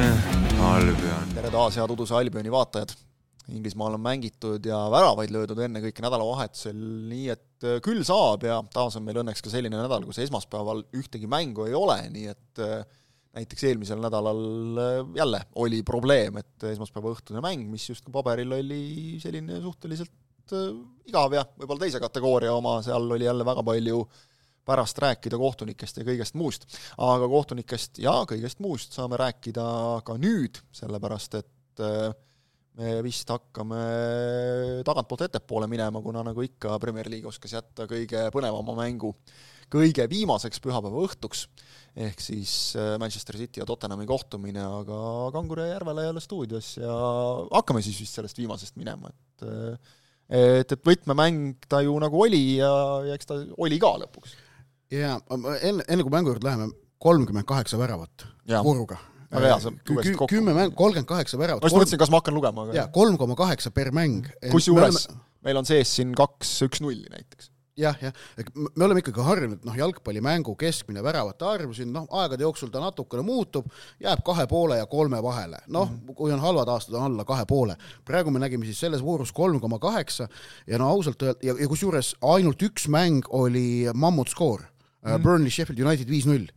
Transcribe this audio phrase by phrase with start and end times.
[0.00, 1.32] Albion.
[1.34, 2.92] tere taas, head uduse Albioni vaatajad!
[3.50, 6.78] Inglismaal on mängitud ja väravaid löödud ennekõike nädalavahetusel,
[7.10, 10.84] nii et äh, küll saab ja taas on meil õnneks ka selline nädal, kus esmaspäeval
[10.96, 12.84] ühtegi mängu ei ole, nii et äh,
[13.36, 14.40] näiteks eelmisel nädalal
[14.80, 18.82] äh, jälle oli probleem, et esmaspäeva õhtune mäng, mis justkui paberil oli
[19.22, 20.56] selline suhteliselt
[21.10, 24.00] igav ja võib-olla teise kategooria oma, seal oli jälle väga palju
[24.66, 26.66] pärast rääkida kohtunikest ja kõigest muust.
[26.98, 29.66] aga kohtunikest ja kõigest muust saame rääkida
[30.04, 31.84] ka nüüd, sellepärast et
[32.80, 33.80] me vist hakkame
[34.86, 39.14] tagantpoolt ettepoole minema, kuna nagu ikka Premier League oskas jätta kõige põnevama mängu
[39.70, 41.44] kõige viimaseks pühapäeva õhtuks,
[41.98, 42.52] ehk siis
[42.98, 46.94] Manchester City ja Tottenhami kohtumine, aga Kangur ja Järvela jälle stuudios ja
[47.52, 49.46] hakkame siis vist sellest viimasest minema, et
[50.30, 52.70] et, et võtmemäng ta ju nagu oli ja,
[53.06, 54.36] ja eks ta oli ka lõpuks.
[54.90, 55.20] Jaa,
[55.60, 58.26] enne, enne kui mängu juurde läheme, kolmkümmend kaheksa väravat
[58.64, 58.98] Muruga
[59.30, 60.32] väga hea, sa lugesid kokku.
[60.34, 61.62] kümme mängu, kolmkümmend kaheksa väravat.
[61.62, 64.26] ma just mõtlesin, kas ma hakkan lugema, aga jaa, kolm koma kaheksa per mäng.
[64.50, 65.22] kusjuures oleme...
[65.46, 68.12] meil on sees siin kaks üks-nulli näiteks jah, jah,
[68.76, 73.22] me oleme ikkagi harjunud, noh, jalgpallimängu keskmine väravate arv siin noh, aegade jooksul ta natukene
[73.24, 73.70] muutub,
[74.02, 75.62] jääb kahe poole ja kolme vahele.
[75.66, 77.76] noh mm -hmm., kui on halvad aastad, on alla kahe poole.
[78.04, 80.28] praegu me nägime siis selles voorus kolm koma kaheksa
[80.66, 84.62] ja no ausalt öelda, ja, ja kusjuures ainult üks mäng oli mammutskoor
[85.04, 85.22] mm.
[85.24, 86.50] Burnley, Sheffield United viis-null.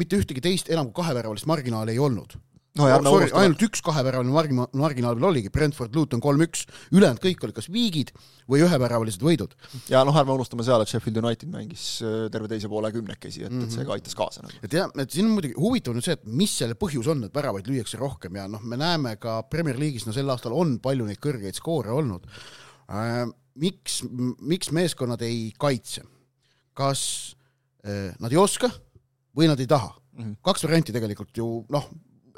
[0.00, 2.38] mitte ühtegi teist enam kui kaheväravalist marginaali ei olnud
[2.78, 7.44] no, no sorry, ainult üks kaheväravaline marginaal, marginaal veel oligi, Brentford, Luton kolm-üks, ülejäänud kõik
[7.46, 8.10] olid kas viigid
[8.50, 9.54] või üheväravalised võidud.
[9.90, 13.52] ja noh, ärme unustame seal, et Sheffield United mängis äh, terve teise poole kümnekesi, et
[13.52, 13.68] mm, -hmm.
[13.68, 13.90] et see mhm.
[13.90, 14.58] ka aitas kaasa nagu.
[14.66, 17.34] et jah, et siin on muidugi huvitav nüüd see, et mis selle põhjus on, et
[17.34, 21.06] väravaid lüüakse rohkem ja noh, me näeme ka Premier League'is, no sel aastal on palju
[21.06, 22.26] neid kõrgeid skoore olnud
[22.90, 23.22] äh,.
[23.54, 24.02] miks,
[24.42, 26.02] miks meeskonnad ei kaitse?
[26.74, 27.00] kas
[27.38, 27.43] äh,
[27.84, 28.70] nad ei oska
[29.36, 30.22] või nad ei taha mm?
[30.22, 30.36] -hmm.
[30.42, 31.88] kaks varianti tegelikult ju noh,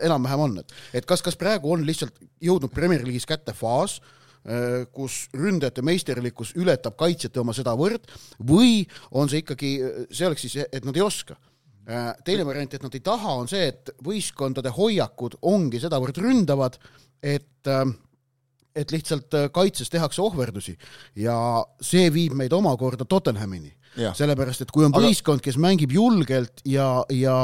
[0.03, 3.99] enam-vähem on, et, et kas, kas praegu on lihtsalt jõudnud Premier League'is kätte faas,
[4.45, 8.09] äh, kus ründajate meisterlikkus ületab kaitsjate oma sedavõrd
[8.39, 9.77] või on see ikkagi,
[10.11, 11.39] see oleks siis, et nad ei oska.
[11.87, 16.81] Äh, teine variant, et nad ei taha, on see, et võistkondade hoiakud ongi sedavõrd ründavad,
[17.23, 17.85] et äh,
[18.77, 20.77] et lihtsalt kaitses tehakse ohverdusi.
[21.17, 21.37] Ja
[21.81, 23.73] see viib meid omakorda Tottenhamini.
[23.97, 27.37] Sellepärast, et kui on võistkond, kes mängib julgelt ja, ja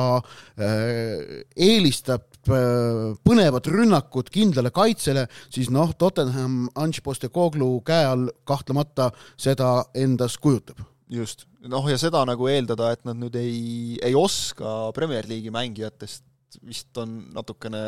[0.60, 9.10] äh, eelistab äh, põnevat rünnakut kindlale kaitsele, siis noh, Tottenham Ange Postecoglou käe all kahtlemata
[9.40, 10.84] seda endas kujutab.
[11.12, 16.24] Just, noh ja seda nagu eeldada, et nad nüüd ei, ei oska Premier League'i mängijatest
[16.66, 17.80] vist on natukene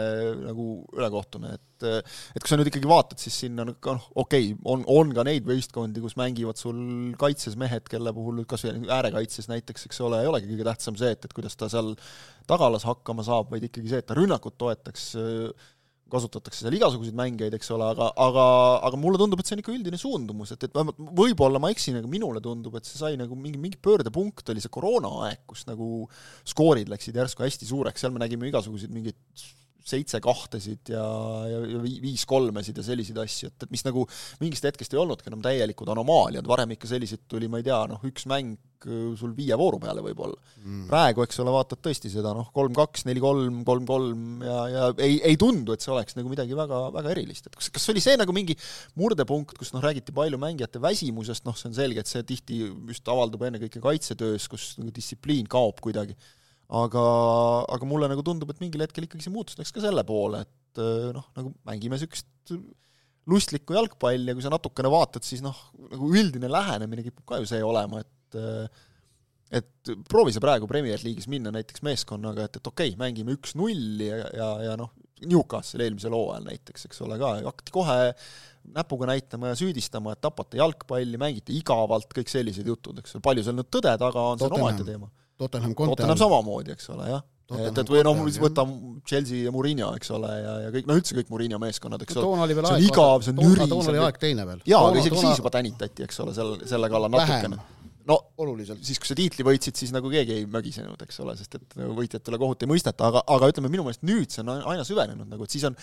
[0.44, 3.76] nagu ülekohtune, et et kui sa nüüd ikkagi vaatad, siis sinna noh,
[4.16, 6.78] okei okay,, on, on ka neid võistkondi, kus mängivad sul
[7.20, 11.12] kaitses mehed, kelle puhul kas või äärekaitses näiteks, eks ole, ei olegi kõige tähtsam see,
[11.12, 11.92] et, et kuidas ta seal
[12.48, 15.68] tagalas hakkama saab, vaid ikkagi see, et ta rünnakut toetaks äh,
[16.14, 18.46] kasutatakse seal igasuguseid mängijaid, eks ole, aga, aga,
[18.88, 21.98] aga mulle tundub, et see on ikka üldine suundumus, et, et vähemalt võib-olla ma eksin,
[22.00, 26.06] aga minule tundub, et see sai nagu mingi, mingi pöördepunkt oli see koroonaaeg, kus nagu
[26.48, 29.18] skoorid läksid järsku hästi suureks, seal me nägime igasuguseid mingeid
[29.84, 31.04] seitse kahtesid ja,
[31.50, 34.06] ja, ja viis kolmesid ja selliseid asju, et, et mis nagu
[34.40, 38.00] mingist hetkest ei olnudki enam täielikud anomaaliad, varem ikka selliseid tuli, ma ei tea, noh,
[38.08, 40.86] üks mäng sul viie vooru peale võib-olla mm..
[40.90, 45.74] praegu, eks ole, vaatad tõesti seda noh, kolm-kaks, neli-kolm, kolm-kolm ja, ja ei, ei tundu,
[45.74, 48.56] et see oleks nagu midagi väga, väga erilist, et kas, kas oli see nagu mingi
[49.00, 53.08] murdepunkt, kus noh, räägiti palju mängijate väsimusest, noh, see on selge, et see tihti just
[53.08, 56.16] avaldub ennekõike kaitsetöös, kus nagu distsipliin kaob kuidagi
[56.72, 57.04] aga,
[57.76, 60.80] aga mulle nagu tundub, et mingil hetkel ikkagi see muutus läks ka selle poole, et
[60.80, 62.54] eh, noh, nagu mängime niisugust
[63.30, 65.56] lustlikku jalgpalli ja kui sa natukene vaatad, siis noh,
[65.92, 68.82] nagu üldine lähenemine kipub ka ju see olema, et eh,
[69.54, 74.00] et proovi sa praegu Premier League'is minna näiteks meeskonnaga, et, et okei okay,, mängime üks-null
[74.02, 74.90] ja, ja, ja noh,
[75.24, 77.98] Newcastle eelmisel hooajal näiteks, eks ole, ka hakati kohe
[78.74, 83.44] näpuga näitama ja süüdistama, et tapate jalgpalli, mängite igavalt, kõik sellised jutud, eks ole, palju
[83.46, 87.06] seal nüüd tõde taga on, see on omaette teema Tottenham Conte Tottenham samamoodi, eks ole,
[87.10, 87.22] jah.
[87.58, 88.64] et, et või noh, võta
[89.08, 92.48] Chelsea ja Mourinho, eks ole, ja, ja kõik, no üldse kõik Mourinho meeskonnad, eks ole,
[92.54, 93.68] see on igav, see on nüri.
[93.70, 94.64] toona oli aeg teine veel.
[94.70, 95.30] jaa, aga isegi toona...
[95.30, 97.60] siis juba tänitati, eks ole, selle, selle kallal natukene.
[98.08, 101.58] no oluliselt, siis kui sa tiitli võitsid, siis nagu keegi ei mögisenud, eks ole, sest
[101.58, 104.84] et nagu võitjatele kohut ei mõisteta, aga, aga ütleme, minu meelest nüüd see on aina
[104.86, 105.78] süvenenud nagu, et siis on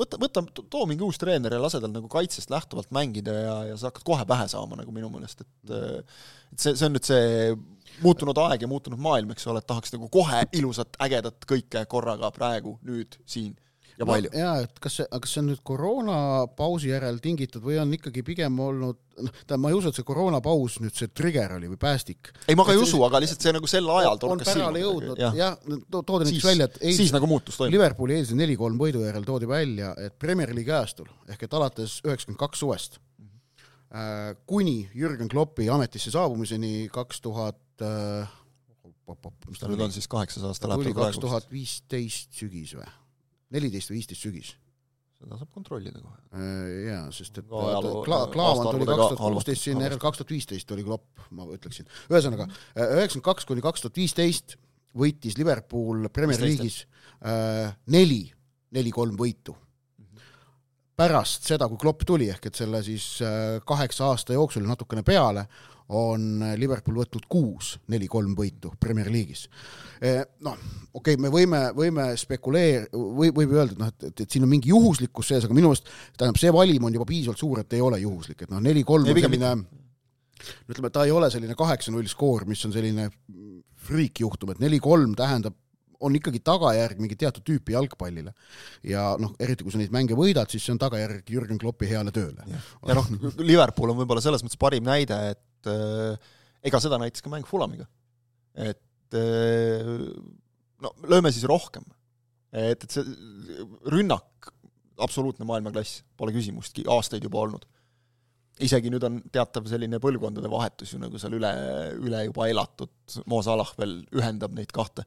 [0.00, 3.78] võta, võta, too mingi uus treener ja lase tal nagu kaitsest lähtuvalt mängida ja, ja
[3.80, 7.24] sa hakkad kohe pähe saama nagu minu meelest, et et see, see on nüüd see
[8.02, 12.30] muutunud aeg ja muutunud maailm, eks ole, et tahaks nagu kohe ilusat, ägedat kõike korraga
[12.34, 13.56] praegu, nüüd, siin
[14.00, 14.30] ja palju.
[14.36, 18.56] jaa, et kas see, kas see on nüüd koroonapausi järel tingitud või on ikkagi pigem
[18.64, 22.32] olnud, noh, tähendab, ma ei usu, et see koroonapaus nüüd see trigger oli või päästik.
[22.46, 25.58] ei, ma ka ei usu, aga lihtsalt see nagu sel ajal on pärale jõudnud, jah,
[25.66, 27.76] to, toodi näiteks välja, et eilse, siis nagu muutus toimub.
[27.76, 32.40] Liverpooli eilse neli-kolm võidu järel toodi välja, et Premier League'i ajastul ehk et alates üheksakümmend
[32.40, 33.00] kaks suvest
[33.92, 38.38] äh, kuni Jürgen Kloppi ametisse saabumiseni kaks tuhat äh,
[39.48, 41.02] mis ta nüüd on siis kaheksas aasta läheb praegu?
[41.02, 42.88] kaks tuhat viisteist sügis või?
[43.54, 44.50] neliteist või viisteist sügis.
[45.20, 46.18] seda saab kontrollida kohe.
[46.32, 50.76] Äh, jaa, sest et Kla-, Klaavan tuli kaks tuhat kuusteist, siin järel kaks tuhat viisteist
[50.76, 51.88] oli Klopp, ma ütleksin.
[52.10, 54.56] ühesõnaga, äh, üheksakümmend kaks kuni kaks tuhat viisteist
[54.96, 56.84] võitis Liverpool Premier League'is
[57.22, 58.24] äh, neli,
[58.74, 59.56] neli-kolm võitu
[61.00, 63.22] pärast seda, kui Klopp tuli, ehk et selle siis
[63.64, 65.46] kaheksa aasta jooksul natukene peale,
[65.96, 69.46] on Liverpool võtnud kuus neli-kolm võitu Premier League'is.
[70.00, 70.58] Eh, noh,
[70.92, 74.46] okei okay,, me võime, võime spekuleer-, või võib öelda, et noh, et, et, et siin
[74.46, 77.78] on mingi juhuslikkus sees, aga minu meelest tähendab, see valim on juba piisavalt suur, et
[77.78, 79.54] ei ole juhuslik, et noh, neli-kolm on selline
[80.70, 83.10] ütleme, ta ei ole selline kaheksa-null skoor, mis on selline
[83.90, 85.56] friikjuhtum, et neli-kolm tähendab
[86.00, 88.32] on ikkagi tagajärg mingi teatud tüüpi jalgpallile.
[88.88, 92.12] ja noh, eriti kui sa neid mänge võidad, siis see on tagajärg Jürgen Kloppi heale
[92.14, 92.46] tööle.
[92.48, 96.30] ja noh, Liverpool on võib-olla selles mõttes parim näide, et et äh,
[96.66, 97.86] ega seda näitas ka mäng Fulamiga.
[98.54, 99.90] et äh,
[100.80, 101.84] no lööme siis rohkem.
[102.52, 103.04] et, et see
[103.92, 104.50] rünnak,
[105.00, 107.66] absoluutne maailmaklass, pole küsimustki, aastaid juba olnud.
[108.60, 111.52] isegi nüüd on teatav selline põlvkondade vahetus ju nagu seal üle,
[112.00, 112.92] üle juba elatud,
[113.26, 115.06] Mo Salah veel ühendab neid kahte.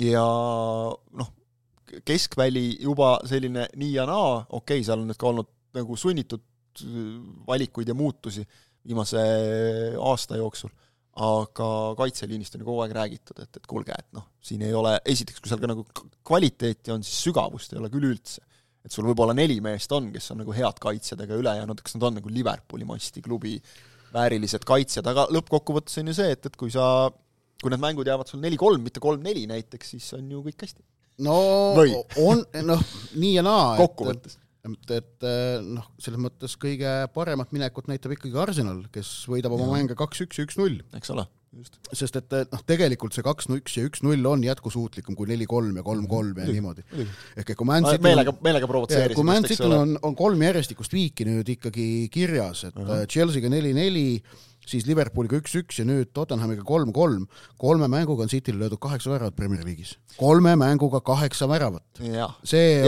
[0.00, 1.30] ja noh,
[2.04, 6.42] keskväli juba selline nii ja naa, okei okay,, seal on nüüd ka olnud nagu sunnitud
[7.46, 8.42] valikuid ja muutusi
[8.88, 9.20] viimase
[10.00, 10.72] aasta jooksul,
[11.24, 14.96] aga kaitseliinist on ju kogu aeg räägitud, et, et kuulge, et noh, siin ei ole,
[15.10, 15.84] esiteks, kui seal ka nagu
[16.26, 18.42] kvaliteeti on, siis sügavust ei ole küll üldse.
[18.84, 22.02] et sul võib-olla neli meest on, kes on nagu head kaitsjad, aga ülejäänud, kas nad
[22.10, 23.54] on nagu Liverpooli masti klubi
[24.12, 27.08] väärilised kaitsjad, aga lõppkokkuvõttes on ju see, et, et kui sa,
[27.62, 30.84] kui need mängud jäävad sul neli-kolm, mitte kolm-neli näiteks, siis on ju kõik hästi.
[31.24, 31.38] no
[31.78, 31.96] Või?
[32.26, 32.84] on, noh,
[33.16, 33.76] nii ja naa.
[33.80, 39.56] kokkuvõttes et, et eh, noh, selles mõttes kõige paremat minekut näitab ikkagi Arsenal, kes võidab
[39.56, 40.80] oma mänge kaks-üks ja üks-null.
[40.96, 41.26] eks ole,
[41.92, 46.48] sest et noh, tegelikult see kaks-üks ja üks-null on jätkusuutlikum kui neli-kolm ja kolm-kolm ja
[46.48, 46.86] niimoodi.
[47.36, 49.18] ehk et kui Man City meelega, meelega provotseerisin.
[49.18, 53.04] kui Man Cityl on, on kolm järjestikust viiki nüüd ikkagi kirjas, et uh -huh.
[54.68, 57.26] Siis Liverpooliga üks-üks ja nüüd Tottenhamiga kolm-kolm.
[57.60, 59.96] kolme mänguga on Cityl löödud kaheksa väravat Premier League'is.
[60.16, 61.84] kolme mänguga kaheksa väravat.
[62.00, 62.30] ja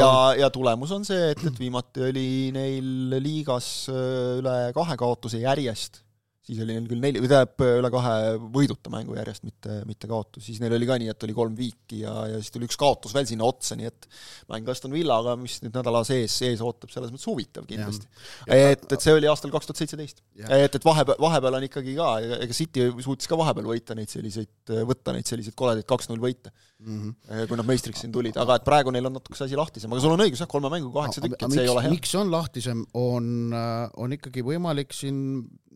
[0.09, 5.43] on..., ja tulemus on see, et, et viimati oli neil liigas äh, üle kahe kaotuse
[5.45, 6.06] järjest
[6.47, 8.13] siis oli neil küll neli, või tähendab, üle kahe
[8.55, 12.05] võiduta mängu järjest, mitte, mitte kaotus, siis neil oli ka nii, et oli kolm viiki
[12.05, 14.07] ja, ja siis tuli üks kaotus veel sinna otsa, nii et
[14.53, 18.07] mäng Aston Villaga, mis nüüd nädala sees, ees ootab, selles mõttes huvitav kindlasti.
[18.47, 20.23] et, et see oli aastal kaks tuhat seitseteist.
[20.47, 24.77] et, et vahepeal, vahepeal on ikkagi ka, ega City suutis ka vahepeal võita neid selliseid,
[24.87, 27.51] võtta neid selliseid koledaid kaks-null võite mm, -hmm.
[27.51, 30.07] kui nad meistriks siin tulid, aga et praegu neil on natuke see asi lahtisem, aga
[30.07, 31.95] sul on õigus jah, kolme mängu kaheksa tükki, et see ei ole hea.
[31.99, 33.55] miks on lahtisem, on,
[33.99, 35.25] on ikkagi võimalik siin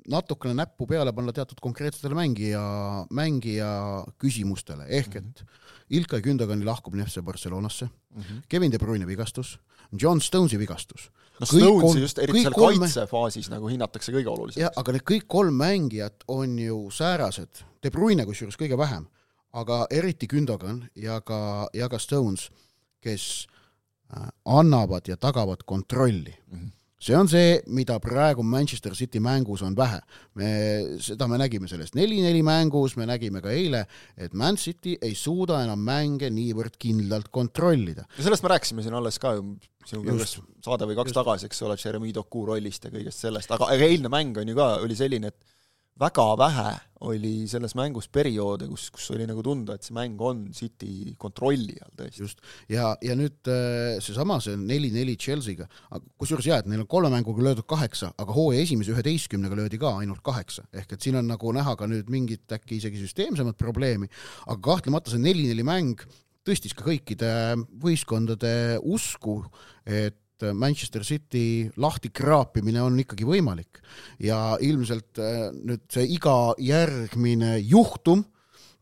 [0.09, 2.63] natukene näppu peale panna teatud konkreetsetele mängija,
[3.11, 3.71] mängija
[4.19, 5.57] küsimustele, ehk et mm -hmm.
[5.91, 8.43] Ilkay Gündogani lahkumine FC Barcelonasse mm, -hmm.
[8.49, 9.59] Kevin De Bruyne vigastus,
[10.03, 11.11] John Stonesi vigastus.
[11.41, 12.79] no Stonesi just, eriti seal kolme...
[12.79, 14.77] kaitsefaasis nagu hinnatakse kõige olulisemaks.
[14.77, 19.07] aga need kõik kolm mängijat on ju säärased, De Bruyne kusjuures kõige vähem,
[19.53, 22.51] aga eriti Gündogan ja ka, ja ka Stones,
[23.01, 23.47] kes
[24.17, 26.59] äh, annavad ja tagavad kontrolli mm.
[26.59, 30.01] -hmm see on see, mida praegu Manchester City mängus on vähe.
[30.37, 30.51] me,
[31.01, 35.63] seda me nägime sellest neli-neli mängus, me nägime ka eile, et Man City ei suuda
[35.65, 38.05] enam mänge niivõrd kindlalt kontrollida.
[38.19, 39.47] ja sellest me rääkisime siin alles ka ju,
[39.89, 41.21] sinuga ühes saade või kaks just.
[41.23, 44.75] tagasi, eks ole, Jeremy Doku rollist ja kõigest sellest, aga eilne mäng on ju ka,
[44.85, 45.60] oli selline, et
[46.01, 46.71] väga vähe
[47.09, 51.79] oli selles mängus perioode, kus, kus oli nagu tunda, et see mäng on City kontrolli
[51.81, 52.21] all tõesti.
[52.21, 55.69] just, ja, ja nüüd äh, seesama, see neli-neli Chelsea'ga,
[56.21, 59.95] kusjuures jah, et neil on kolme mänguga löödud kaheksa, aga hooaja esimese üheteistkümnega löödi ka
[60.03, 64.11] ainult kaheksa, ehk et siin on nagu näha ka nüüd mingit äkki isegi süsteemsemat probleemi,
[64.47, 66.05] aga kahtlemata see neli-neli mäng
[66.45, 67.31] tõstis ka kõikide
[67.81, 68.53] võistkondade
[68.85, 69.41] usku,
[69.89, 73.81] et et Manchester City lahti kraapimine on ikkagi võimalik.
[74.23, 78.25] Ja ilmselt äh, nüüd see iga järgmine juhtum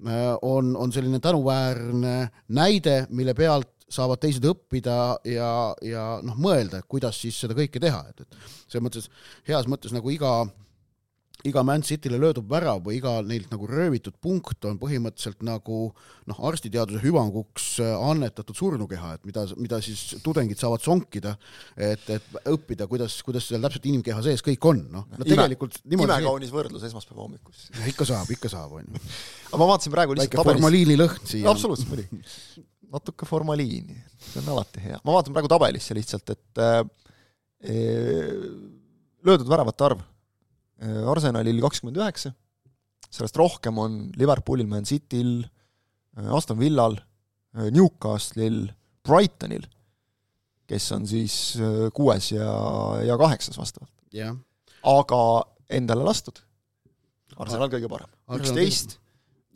[0.06, 2.16] äh, on, on selline tänuväärne
[2.54, 5.50] näide, mille pealt saavad teised õppida ja,
[5.84, 9.08] ja noh, mõelda, kuidas siis seda kõike teha, et, et selles mõttes,
[9.48, 10.42] heas mõttes nagu iga
[11.46, 15.78] iga Man City'le löödud värav või iga neilt nagu röövitud punkt on põhimõtteliselt nagu
[16.26, 21.36] noh, arstiteaduse hüvanguks äh, annetatud surnukeha, et mida, mida siis tudengid saavad sonkida,
[21.76, 25.06] et, et õppida, kuidas, kuidas seal täpselt inimkeha sees kõik on, noh.
[25.14, 27.68] no tegelikult imekaunis võrdlus esmaspäeva hommikus.
[27.86, 29.04] ikka saab, ikka saab, on ju.
[29.52, 31.46] aga ma vaatasin praegu lihtsalt väike formaliini lõhn siia.
[31.54, 32.66] absoluutselt, muidugi.
[32.98, 34.98] natuke formaliini, see on alati hea.
[35.06, 36.82] ma vaatan praegu tabelisse lihtsalt, et äh,
[39.22, 40.17] löödud väravate arv Äh,
[40.78, 42.32] Arsenalil kakskümmend üheksa,
[43.10, 45.42] sellest rohkem on Liverpoolil, Man Cityl,
[46.18, 46.98] äh, Aston Villal,
[47.56, 48.68] äh, Newcastle'il,
[49.08, 49.64] Brightonil,
[50.68, 51.56] kes on siis
[51.96, 52.50] kuues ja,
[53.00, 53.92] ja kaheksas vastavalt.
[54.12, 54.36] Yeah..
[54.88, 55.20] aga
[55.72, 56.38] endale lastud,
[57.40, 58.98] Arsenal kõige parem, üksteist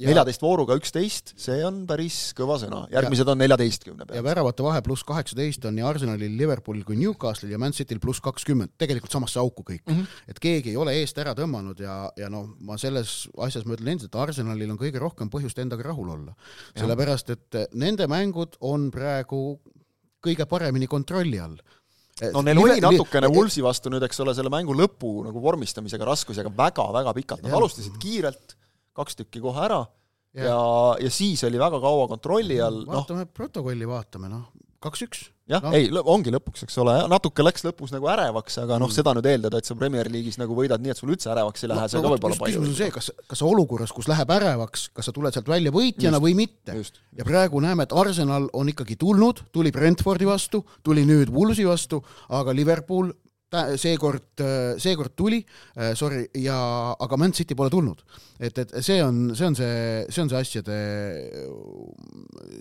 [0.00, 4.18] neljateist vooruga üksteist, see on päris kõva sõna, järgmised ja, on neljateistkümne peal.
[4.18, 8.22] ja väravate vahe pluss kaheksateist on nii Arsenalil, Liverpoolil kui Newcastle'il ja Man Cityl pluss
[8.24, 9.98] kakskümmend, tegelikult samasse auku kõik mm.
[9.98, 10.30] -hmm.
[10.32, 13.92] et keegi ei ole eest ära tõmmanud ja, ja noh, ma selles asjas ma ütlen
[13.94, 16.34] endiselt, Arsenalil on kõige rohkem põhjust endaga rahul olla.
[16.78, 19.60] sellepärast, et nende mängud on praegu
[20.24, 21.60] kõige paremini kontrolli all
[22.32, 26.40] no neil oli natukene Woolsi vastu nüüd, eks ole, selle mängu lõpu nagu vormistamisega raskusi,
[26.40, 28.56] aga väga-väga pikalt, nad alustasid kiirelt
[28.96, 29.82] kaks tükki kohe ära
[30.34, 30.58] ja, ja,
[31.06, 33.02] ja siis oli väga kaua kontrolli all, noh.
[33.02, 34.48] vaatame protokolli, vaatame, noh,
[34.82, 35.26] kaks-üks.
[35.50, 38.96] jah no., ei, ongi lõpuks, eks ole, natuke läks lõpus nagu ärevaks, aga noh mm.,
[38.96, 41.72] seda nüüd eeldada, et sa Premier League'is nagu võidad nii, et sul üldse ärevaks ei
[41.72, 42.60] lähe no,, see no, ka võib-olla palju.
[42.60, 46.18] küsimus on see, kas, kas olukorras, kus läheb ärevaks, kas sa tuled sealt välja võitjana
[46.18, 46.78] just, või mitte.
[47.18, 52.00] ja praegu näeme, et Arsenal on ikkagi tulnud, tuli Brentfordi vastu, tuli nüüd Woolsi vastu,
[52.32, 53.12] aga Liverpool
[53.76, 54.42] seekord,
[54.80, 55.40] seekord tuli,
[55.76, 56.56] äh, sorry, ja
[57.00, 58.02] aga Man City pole tulnud.
[58.40, 60.78] et, et see on, see on see, see on see asjade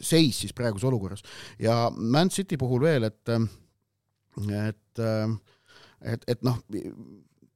[0.01, 1.24] seis siis praeguses olukorras.
[1.60, 3.36] ja Man City puhul veel, et,
[4.67, 5.03] et,
[6.01, 6.60] et, et noh,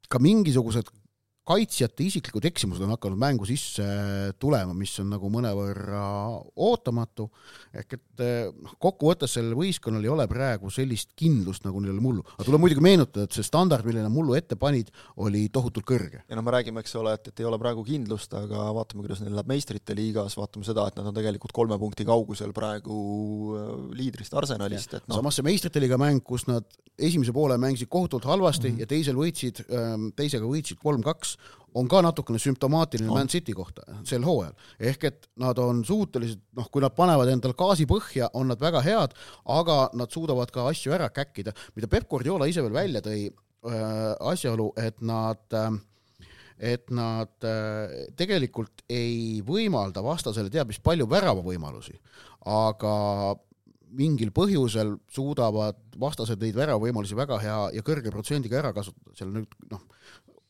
[0.10, 0.92] ka mingisugused
[1.46, 3.86] kaitsjate isiklikud eksimused on hakanud mängu sisse
[4.42, 6.02] tulema, mis on nagu mõnevõrra
[6.66, 7.28] ootamatu,
[7.75, 8.24] ehk et
[8.56, 12.25] noh, kokkuvõttes sellel võistkonnal ei ole praegu sellist kindlust, nagu neil oli mullu.
[12.36, 14.90] aga tuleb muidugi meenutada, et see standard, mille nad mullu ette panid,
[15.22, 16.24] oli tohutult kõrge.
[16.28, 19.22] ja no me räägime, eks ole, et, et ei ole praegu kindlust, aga vaatame, kuidas
[19.22, 22.98] neil läheb meistrite liigas, vaatame seda, et nad on tegelikult kolme punkti kaugusel praegu
[23.54, 23.70] äh,
[24.02, 26.66] liidrist Arsenalist, et noh samas see meistrite liiga mäng, kus nad
[26.98, 28.80] esimese poole mängisid kohutavalt halvasti mm -hmm.
[28.80, 31.35] ja teisel võitsid, ähm, teisega võitsid kolm-kaks,
[31.75, 33.18] on ka natukene sümptomaatiline no.
[33.18, 34.54] Man City kohta sel hooajal.
[34.80, 38.84] ehk et nad on suutelised, noh, kui nad panevad endal gaasi põhja, on nad väga
[38.86, 39.18] head,
[39.58, 44.15] aga nad suudavad ka asju ära käkkida, mida Peep Guardiola ise veel välja tõi äh,,
[44.32, 45.75] asjaolu, et nad äh,
[46.56, 51.98] et nad äh, tegelikult ei võimalda vastasele teab mis palju väravavõimalusi,
[52.48, 52.96] aga
[53.96, 59.51] mingil põhjusel suudavad vastased neid väravavõimalusi väga hea ja kõrge protsendiga ära kasutada, seal nüüd
[59.72, 59.84] noh,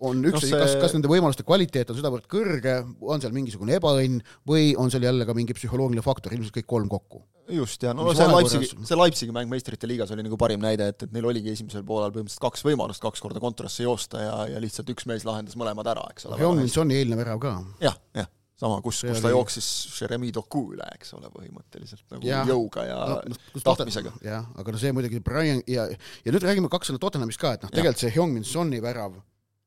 [0.03, 0.57] on üks no, see...
[0.59, 5.07] kas, kas nende võimaluste kvaliteet on sedavõrd kõrge, on seal mingisugune ebaõnn või on seal
[5.07, 7.23] jälle ka mingi psühholoogiline faktor, ilmselt kõik kolm kokku?
[7.53, 10.89] just, ja no Mis see Leipzigi, see Leipzigi mäng meistrite liigas oli nagu parim näide,
[10.91, 14.63] et, et neil oligi esimesel poolel põhimõtteliselt kaks võimalust kaks korda kontrasse joosta ja, ja
[14.63, 16.39] lihtsalt üks mees lahendas mõlemad ära, eks ole.
[16.41, 17.59] Heung-Min-Soni eilne värav ka.
[17.85, 19.67] jah, jah sama, kus, kus ta jooksis
[19.99, 24.13] Jeremy Doku üle, eks ole, põhimõtteliselt nagu ja, jõuga ja no, no, tahtmisega.
[24.23, 27.65] jah, aga no see muidugi Brian ja, ja nüüd räägime kaks sõna Tottenhamist ka, et
[27.65, 29.17] noh, tegelikult see Heung-Min Soni värav,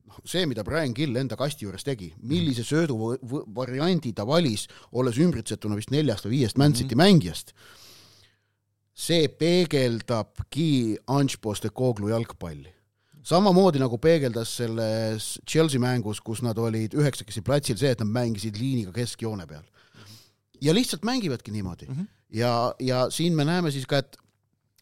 [0.09, 2.97] noh, see, mida Brian Gill enda kasti juures tegi, millise söödu
[3.57, 7.05] variandi ta valis, olles ümbritsetuna vist neljast või viiest Man City mm -hmm.
[7.05, 7.55] mängijast,
[8.95, 12.75] see peegeldabki Ange Postecoglou jalgpalli
[13.29, 18.57] samamoodi nagu peegeldas selles Chelsea mängus, kus nad olid üheksakesi platsil, see, et nad mängisid
[18.61, 19.67] liiniga keskjoone peal.
[20.61, 21.95] ja lihtsalt mängivadki niimoodi mm.
[21.95, 22.07] -hmm.
[22.29, 24.17] ja, ja siin me näeme siis ka, et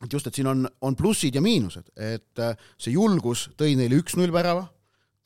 [0.04, 3.96] et just, et siin on, on plussid ja miinused, et äh, see julgus tõi neile
[3.96, 4.66] üks-null värava,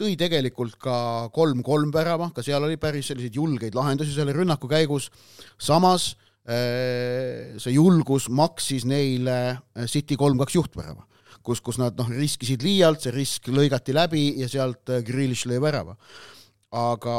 [0.00, 0.96] tõi tegelikult ka
[1.34, 5.10] kolm-kolm värava, ka seal oli päris selliseid julgeid lahendusi selle rünnaku käigus,
[5.60, 6.14] samas
[6.48, 11.06] äh, see julgus maksis neile City kolm-kaks juhtvärava
[11.46, 15.60] kus, kus nad noh, riskisid liialt, see risk lõigati läbi ja sealt äh, Grealish lõi
[15.62, 15.96] värava.
[16.70, 17.14] aga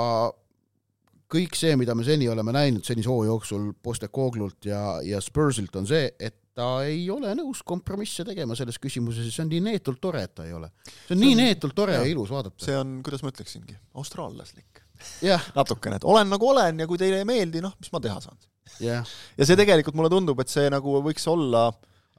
[1.31, 5.87] kõik see, mida me seni oleme näinud senise hoo jooksul Postecoglult ja, ja Spursilt, on
[5.87, 10.01] see, et ta ei ole nõus kompromisse tegema selles küsimuses ja see on nii neetult
[10.03, 10.71] tore, et ta ei ole.
[11.07, 12.59] see on nii neetult tore ja, ilus vaadata.
[12.65, 14.83] see on, kuidas ma ütleksingi, austraallaslik.
[15.23, 15.41] Yeah.
[15.55, 18.37] natukene, et olen nagu olen ja kui teile ei meeldi, noh, mis ma teha saan
[18.83, 19.07] yeah..
[19.33, 21.69] ja see tegelikult mulle tundub, et see nagu võiks olla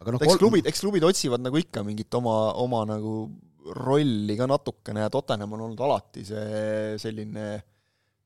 [0.03, 3.15] aga noh, eks klubid, eks klubid otsivad nagu ikka mingit oma, oma nagu
[3.79, 7.61] rolli ka natukene ja Tottenham on olnud alati see selline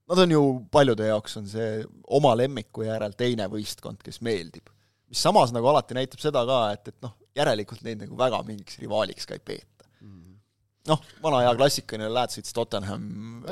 [0.07, 1.81] Nad on ju, paljude jaoks on see
[2.15, 4.71] oma lemmiku järel teine võistkond, kes meeldib.
[5.11, 8.79] Mis samas nagu alati näitab seda ka, et, et noh, järelikult neid nagu väga mingiks
[8.83, 9.73] rivaaliks ka ei peeta.
[10.87, 13.07] Noh, vana hea klassikaline Leedsits, Tottenham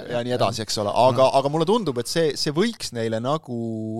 [0.06, 3.56] ja nii edasi, eks ole, aga, aga mulle tundub, et see, see võiks neile nagu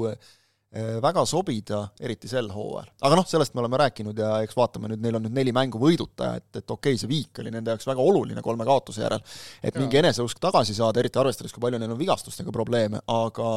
[0.07, 0.35] äh,
[0.75, 2.89] väga sobida, eriti sel hooajal.
[3.07, 5.79] aga noh, sellest me oleme rääkinud ja eks vaatame nüüd, neil on nüüd neli mängu
[5.79, 9.23] võiduta, et, et okei okay,, see viik oli nende jaoks väga oluline kolme kaotuse järel,
[9.63, 13.51] et mingi eneseusk tagasi saada, eriti arvestades, kui palju neil on vigastustega probleeme, aga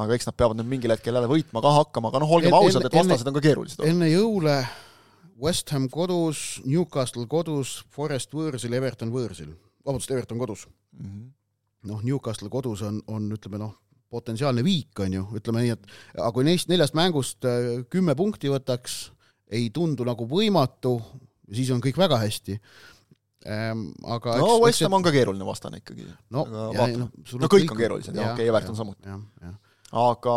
[0.00, 2.88] aga eks nad peavad nüüd mingil hetkel jälle võitma ka hakkama, aga noh, olgem ausad,
[2.88, 3.84] et vastased on ka keerulised.
[3.84, 4.62] enne jõule
[5.40, 9.54] West Ham kodus, Newcastle kodus, Forest võõrsil, Everton võõrsil,
[9.84, 10.66] vabandust, Everton kodus.
[10.96, 11.30] Mm -hmm..
[11.88, 13.72] noh, Newcastle kodus on, on ütleme noh,
[14.10, 18.50] potentsiaalne viik on ju, ütleme nii, et aga kui neist neljast mängust äh, kümme punkti
[18.52, 19.00] võtaks,
[19.50, 20.96] ei tundu nagu võimatu,
[21.50, 22.58] siis on kõik väga hästi
[23.50, 23.88] ähm,.
[24.04, 26.06] aga no West Ham on ka keeruline vastane ikkagi.
[26.30, 29.18] no, ja, no, no kõik on keerulised ja okei okay,, Everton samuti.
[29.90, 30.36] Aga,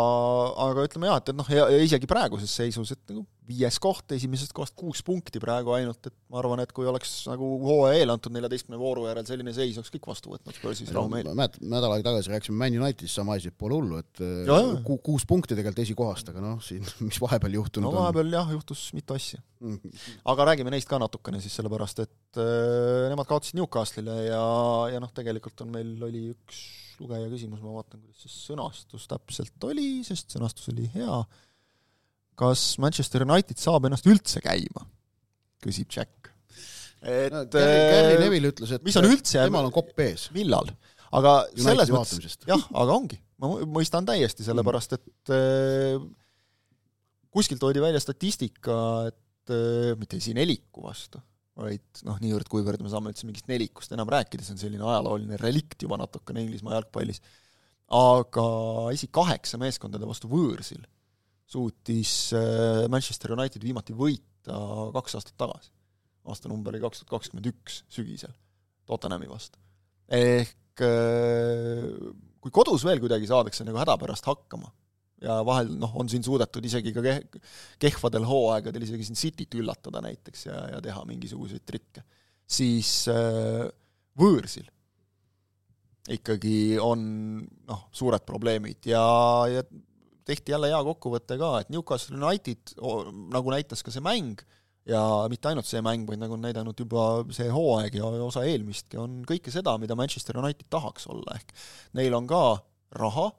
[0.66, 4.54] aga ütleme jah, et, et noh, ja isegi praeguses seisus, et nagu viies koht, esimesest
[4.56, 8.32] kohast kuus punkti praegu ainult, et ma arvan, et kui oleks nagu hooaja eel antud
[8.32, 11.34] neljateistkümne vooru järel selline seis, oleks kõik vastu võtnud Spursis rahumeeli.
[11.36, 14.56] mäletad, nädal aega tagasi rääkisime Man Unitedist sama asi, et pole hullu, et ja,
[14.86, 18.38] ku, kuus punkti tegelikult esikohast, aga noh, siin mis vahepeal juhtunud no, vahepeal on?
[18.38, 19.76] jah, juhtus mitu asja mm.
[19.82, 20.06] -hmm.
[20.32, 24.46] aga räägime neist ka natukene siis, sellepärast et äh, nemad kaotasid Newcastle'ile ja,
[24.94, 26.64] ja noh, tegelikult on meil, oli üks
[27.00, 31.22] lugeja küsimus, ma vaatan, kuidas see sõnastus täpselt oli, sest sõnastus oli hea
[32.38, 34.84] kas Manchester United saab ennast üldse käima,
[35.64, 36.32] küsib Jack.
[37.04, 40.28] et no, Gary, Gary äh, Neville ütles, et mis on üldse temal on kopp ees.
[40.34, 40.70] millal?
[41.14, 46.00] aga United selles mõttes, jah, aga ongi, ma mõistan täiesti, sellepärast et äh,
[47.34, 48.76] kuskilt toodi välja statistika,
[49.12, 51.22] et äh, mitte siin neliku vastu,
[51.58, 55.84] vaid noh, niivõrd-kuivõrd me saame üldse mingist nelikust enam rääkida, see on selline ajalooline relikt
[55.86, 57.22] juba natukene Inglismaa jalgpallis,
[57.94, 58.46] aga
[58.94, 60.82] esikaheksa meeskondade vastu võõrsil
[61.46, 64.58] suutis äh, Manchester United viimati võita
[64.96, 65.70] kaks aastat tagasi.
[66.24, 68.32] aastanumber oli kaks tuhat kakskümmend üks sügisel
[68.88, 69.60] Tottenhami vastu.
[70.08, 71.86] ehk äh,
[72.40, 74.72] kui kodus veel kuidagi saadakse nagu hädapärast hakkama
[75.24, 77.40] ja vahel noh, on siin suudetud isegi ka keh-,
[77.82, 82.04] kehvadel hooaegadel isegi siin Cityt üllatada näiteks ja, ja teha mingisuguseid trikke,
[82.46, 83.66] siis äh,
[84.20, 84.68] võõrsil
[86.14, 87.04] ikkagi on
[87.40, 89.04] noh, suured probleemid ja,
[89.48, 89.64] ja
[90.28, 92.76] tehti jälle hea kokkuvõte ka, et Newcastle United,
[93.32, 94.42] nagu näitas ka see mäng,
[94.88, 95.00] ja
[95.32, 99.22] mitte ainult see mäng, vaid nagu on näidanud juba see hooaeg ja osa eelmistki, on
[99.28, 101.54] kõike seda, mida Manchester United tahaks olla, ehk
[101.96, 102.42] neil on ka
[103.00, 103.30] raha,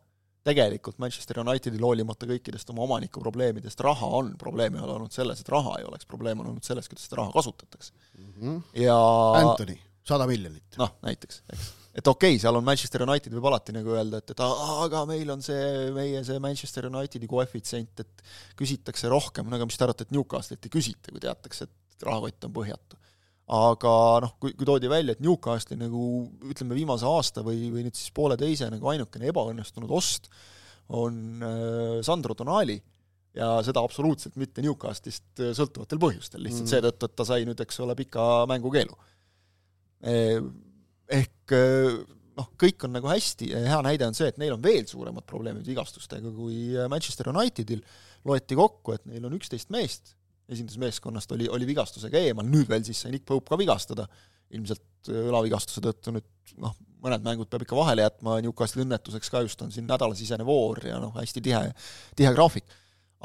[0.45, 5.41] tegelikult Manchester Unitedil hoolimata kõikidest oma omaniku probleemidest, raha on, probleem ei ole olnud selles,
[5.41, 8.29] et raha ei oleks, probleem on olnud selles, kuidas seda raha kasutatakse mm.
[8.35, 8.61] -hmm.
[8.83, 8.99] ja
[9.41, 10.77] Anthony, sada miljonit.
[10.81, 14.33] noh, näiteks, eks et okei okay,, seal on Manchester United, võib alati nagu öelda, et,
[14.33, 18.25] et aga meil on see, meie see Manchester Unitedi koefitsient, et
[18.59, 22.49] küsitakse rohkem, no aga mis te arvate, et Newcastle'it ei küsita, kui teatakse, et rahakott
[22.49, 22.99] on põhjatu.
[23.45, 26.01] Aga noh, kui, kui toodi välja, et Newcastle'i nagu
[26.49, 30.31] ütleme, viimase aasta või, või nüüd siis pooleteise nagu ainukene ebaõnnestunud ost
[30.95, 32.79] on äh, Sandro Tonali.
[33.35, 36.71] Ja seda absoluutselt mitte Newcastle'ist äh, sõltuvatel põhjustel, lihtsalt mm.
[36.71, 38.95] seetõttu, et ta sai nüüd, eks ole, pika mängukeelu.
[40.05, 40.15] E
[41.11, 41.97] ehk eh,
[42.39, 43.51] noh, kõik on nagu hästi.
[43.67, 47.83] Hea näide on see, et neil on veel suuremad probleemid vigastustega kui Manchester Unitedil,
[48.25, 50.15] loeti kokku, et neil on üksteist meest,
[50.51, 54.07] esindusmeeskonnast oli, oli vigastusega eemal, nüüd veel siis sai Nick Pope ka vigastada,
[54.53, 59.43] ilmselt eh, õlavigastuse tõttu nüüd noh, mõned mängud peab ikka vahele jätma, Newcastle'i õnnetuseks ka
[59.45, 61.61] just on siin nädalasisene voor ja noh, hästi tihe,
[62.17, 62.65] tihe graafik.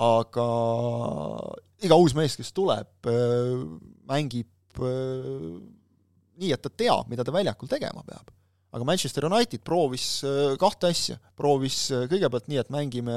[0.00, 0.46] aga
[1.84, 3.08] iga uus mees, kes tuleb,
[4.08, 4.80] mängib
[6.40, 8.32] nii, et ta teab, mida ta väljakul tegema peab.
[8.70, 13.16] aga Manchester United proovis äh, kahte asja, proovis äh, kõigepealt nii, et mängime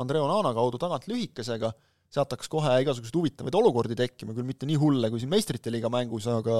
[0.00, 1.68] Andre Onana kaudu tagant lühikesega,
[2.14, 5.90] sealt hakkas kohe igasuguseid huvitavaid olukordi tekkima, küll mitte nii hulle kui siin meistrite liiga
[5.92, 6.58] mängus, aga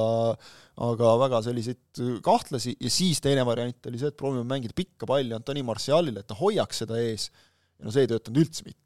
[0.88, 2.76] aga väga selliseid kahtlasi.
[2.82, 6.38] Ja siis teine variant oli see, et proovime mängida pikka palli Antoni Martialile, et ta
[6.38, 7.28] hoiaks seda ees,
[7.78, 8.82] ja no see ei töötanud üldse mitte.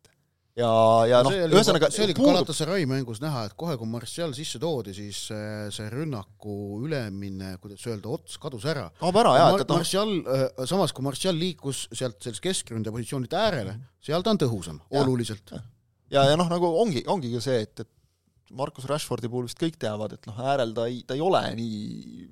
[0.58, 0.68] Ja,
[1.06, 4.90] ja noh, ühesõnaga see oli ka Galatasaray mängus näha, et kohe, kui Martial sisse toodi,
[4.96, 8.88] siis see, see rünnaku ülemine, kuidas öelda, ots kadus ära.
[8.98, 13.76] kaob ära, jaa, et Martial, äh, samas kui Martial liikus sealt sellest keskründe positsioonilt äärele,
[14.02, 15.54] seal ta on tõhusam, oluliselt.
[15.54, 15.62] ja,
[16.12, 20.14] ja noh, nagu ongi, ongi ka see, et, et Markus Rashfordi puhul vist kõik teavad,
[20.16, 22.28] et noh, äärel ta ei, ta ei ole nii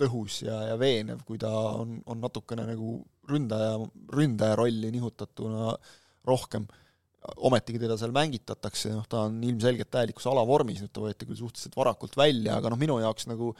[0.00, 1.50] tõhus ja, ja veenev, kui ta
[1.82, 2.98] on, on natukene nagu
[3.30, 3.74] ründaja,
[4.14, 5.74] ründaja rolli nihutatuna
[6.28, 6.66] rohkem.
[7.44, 11.76] Ometigi teda seal mängitatakse, noh ta on ilmselgelt täielikus alavormis, nüüd ta võeti küll suhteliselt
[11.76, 13.52] varakult välja, aga noh, minu jaoks nagu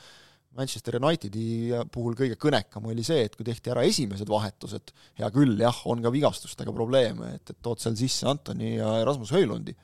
[0.59, 5.55] Manchester Unitedi puhul kõige kõnekam oli see, et kui tehti ära esimesed vahetused, hea küll,
[5.63, 9.77] jah, on ka vigastustega probleeme, et, et tood seal sisse Antoni ja Rasmus Höjlundi,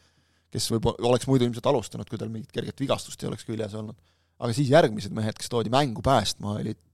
[0.53, 3.97] kes võib, oleks muidu ilmselt alustanud, kui tal mingit kerget vigastust ei oleks küljes olnud.
[4.43, 6.86] aga siis järgmised mehed, kes toodi mängu päästma, olid äh,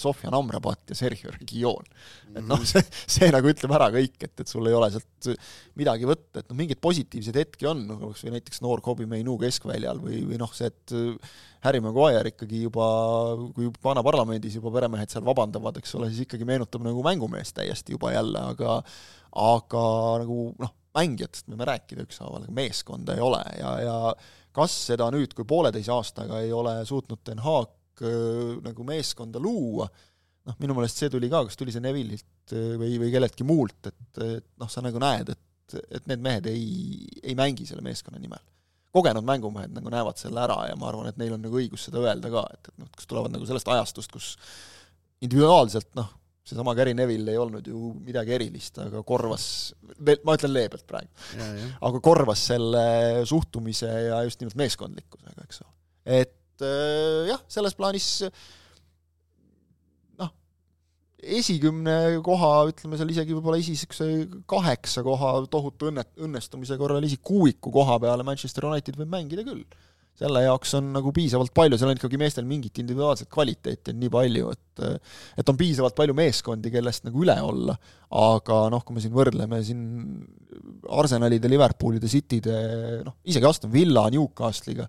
[0.00, 1.84] Sofjan Amrabat ja Sergio Region.
[2.34, 5.28] et noh, see, see nagu ütleb ära kõik, et, et sul ei ole sealt
[5.78, 9.36] midagi võtta, et noh, mingeid positiivseid hetki on, noh kas või näiteks noor Kobe Mainu
[9.40, 11.36] keskväljal või, või noh, see, et äh,
[11.66, 12.88] Harry Maguire ikkagi juba,
[13.56, 17.96] kui vana parlamendis juba peremehed seal vabandavad, eks ole, siis ikkagi meenutab nagu mängumeest täiesti
[17.96, 18.80] juba jälle, aga
[19.38, 19.84] aga
[20.22, 23.96] nagu noh, mängijatest võime rääkida ükshaaval, aga meeskonda ei ole ja, ja
[24.56, 27.77] kas seda nüüd, kui pooleteise aastaga ei ole suutnud Den Haag äh,
[28.64, 29.88] nagu meeskonda luua,
[30.48, 33.90] noh, minu meelest see tuli ka, kas tuli see Neville'ilt äh, või, või kelleltki muult,
[33.90, 36.68] et, et noh, sa nagu näed, et, et need mehed ei,
[37.22, 38.44] ei mängi selle meeskonna nimel.
[38.94, 42.00] kogenud mängumehed nagu näevad selle ära ja ma arvan, et neil on nagu õigus seda
[42.04, 44.30] öelda ka, et, et noh, kas tulevad nagu sellest ajastust, kus
[45.24, 46.08] individuaalselt noh,
[46.48, 49.44] seesama Gary Neville ei olnud ju midagi erilist, aga korvas,
[50.24, 51.10] ma ütlen leebelt praegu,
[51.84, 52.84] aga korvas selle
[53.28, 55.72] suhtumise ja just nimelt meeskondlikkusega, eks ole.
[56.22, 58.08] et äh, jah, selles plaanis
[60.20, 60.30] noh,
[61.38, 64.08] esikümne koha, ütleme seal isegi võib-olla esi niisuguse
[64.50, 69.64] kaheksa koha tohutu õnne, õnnestumise korral, isegi kuuiku koha peale Manchester United võib mängida küll.
[70.18, 74.10] Selle jaoks on nagu piisavalt palju, seal on ikkagi meestel mingit individuaalset kvaliteeti on nii
[74.10, 74.64] palju, et
[75.38, 77.76] et on piisavalt palju meeskondi, kellest nagu üle olla,
[78.18, 79.84] aga noh, kui me siin võrdleme siin
[80.98, 82.56] Arsenalide, Liverpoolide, Cityde,
[83.06, 84.88] noh, isegi Aston Villa, Newcastle'iga,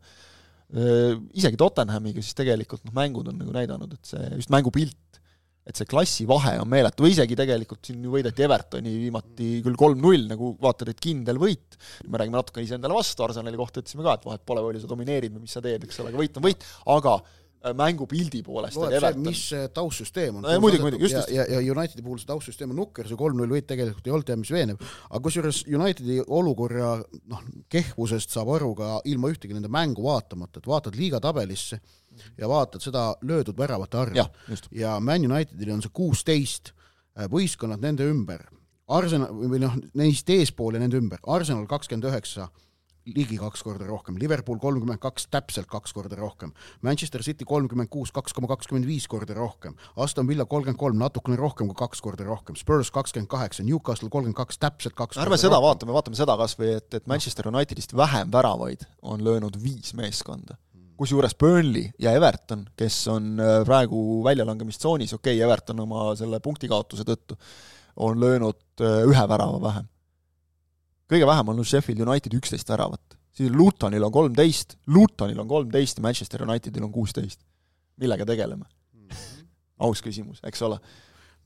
[0.69, 4.97] isegi Tottenhamiga, siis tegelikult noh, mängud on nagu näidanud, et see just mängupilt
[5.69, 10.25] et see klassivahe on meeletu, või isegi tegelikult siin ju võideti Evertoni viimati küll kolm-null,
[10.32, 11.77] nagu vaatad, et kindel võit,
[12.08, 15.36] me räägime natuke iseendale vastu, Arsenali kohta ütlesime ka, et vahet pole, palju sa domineerid
[15.36, 17.38] või mis sa teed, eks ole, aga võit on võit, aga äh,
[17.75, 19.41] mängupildi poolest loeb see, mis
[19.75, 20.45] taustsüsteem on.
[20.45, 20.55] No,.
[20.63, 21.31] muidugi, muidugi, just, just.
[21.35, 24.39] ja, ja Unitedi puhul see taustsüsteem on nukker, see kolm-null võit tegelikult ei olnud teab
[24.41, 27.41] mis veenev, aga kusjuures Unitedi olukorra noh,
[27.71, 31.81] kehvusest saab aru ka ilma ühtegi nende mängu vaatamata, et vaatad liiga tabelisse
[32.39, 34.21] ja vaatad seda löödud väravate arvu.
[34.21, 34.29] Ja,
[34.71, 38.47] ja Man Unitedil on see kuusteist äh, võistkonnad nende ümber,
[38.89, 42.47] Arsenal või noh, neist eespool ja nende ümber, Arsenal kakskümmend üheksa,
[43.15, 46.53] ligi kaks korda rohkem, Liverpool kolmkümmend kaks, täpselt kaks korda rohkem,
[46.85, 51.39] Manchester City kolmkümmend kuus, kaks koma kakskümmend viis korda rohkem, Aston Villa kolmkümmend kolm, natukene
[51.39, 55.57] rohkem kui kaks korda rohkem, Spurs kakskümmend kaheksa, Newcastle kolmkümmend kaks, täpselt kaks ärme seda
[55.57, 55.67] rohkem.
[55.67, 60.57] vaatame, vaatame seda kas või, et, et Manchester Unitedist vähem väravaid on löönud viis meeskonda.
[60.99, 67.05] Kusjuures Burnley ja Everton, kes on äh, praegu väljalangemistsoonis, okei okay,, Everton oma selle punktikaotuse
[67.07, 67.37] tõttu,
[68.03, 69.87] on löönud äh, ühe värava vähem.
[71.09, 73.17] Kõige vähem on Sheffield United üksteist väravat.
[73.33, 77.39] siis Lutonil on kolmteist, Lutonil on kolmteist ja Manchester Unitedil on kuusteist.
[77.97, 78.65] millega tegeleme?
[78.93, 79.45] Mhm.
[79.79, 80.79] aus küsimus, eks ole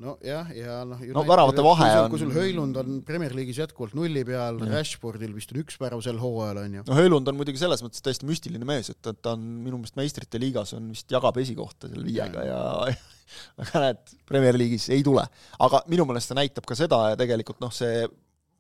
[0.02, 4.24] nojah, ja noh no väravate vahe on kui sul Höölund on Premier League'is jätkuvalt nulli
[4.28, 6.86] peal, Rashfordil vist on üks värav sel hooajal, on ju.
[6.88, 10.00] no Höölund on muidugi selles mõttes täiesti müstiline mees, et, et ta on minu meelest
[10.00, 12.98] meistrite liigas on vist jagab esikohta seal viiega ja, ja
[13.64, 15.24] aga näed, Premier League'is ei tule.
[15.68, 18.04] aga minu meelest see näitab ka seda ja tegelikult noh, see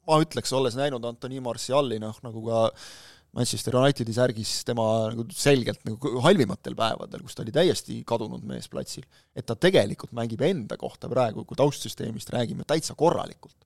[0.07, 2.67] ma ütleks, olles näinud Antoni Martiali, noh nagu ka
[3.33, 8.69] Manchester Unitedi särgis tema nagu selgelt nagu halvimatel päevadel, kus ta oli täiesti kadunud mees
[8.69, 13.57] platsil, et ta tegelikult mängib enda kohta praegu, kui taustsüsteemist räägime, täitsa korralikult.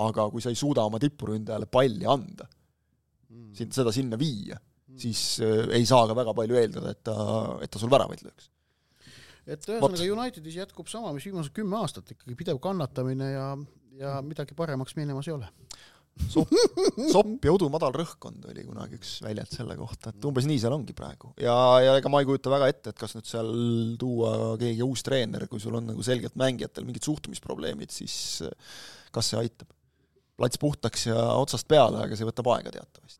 [0.00, 5.00] aga kui sa ei suuda oma tippuründajale palli anda mm., sind, seda sinna viia mm.,
[5.02, 7.16] siis äh, ei saa ka väga palju eeldada, et ta,
[7.64, 8.46] et ta sul väravaid lööks.
[9.48, 13.48] et ühesõnaga Unitedis jätkub sama, mis viimased kümme aastat, ikkagi pidev kannatamine ja,
[13.98, 15.48] ja midagi paremaks minemas ei ole
[16.28, 16.52] sopp,
[17.12, 20.74] sopp ja udu madal rõhkkond oli kunagi üks väljend selle kohta, et umbes nii seal
[20.76, 21.32] ongi praegu.
[21.40, 23.50] ja, ja ega ma ei kujuta väga ette, et kas nüüd seal
[24.00, 28.16] tuua keegi uus treener, kui sul on nagu selgelt mängijatel mingid suhtumisprobleemid, siis
[29.14, 29.70] kas see aitab?
[30.40, 33.19] plats puhtaks ja otsast peale, aga see võtab aega teatavasti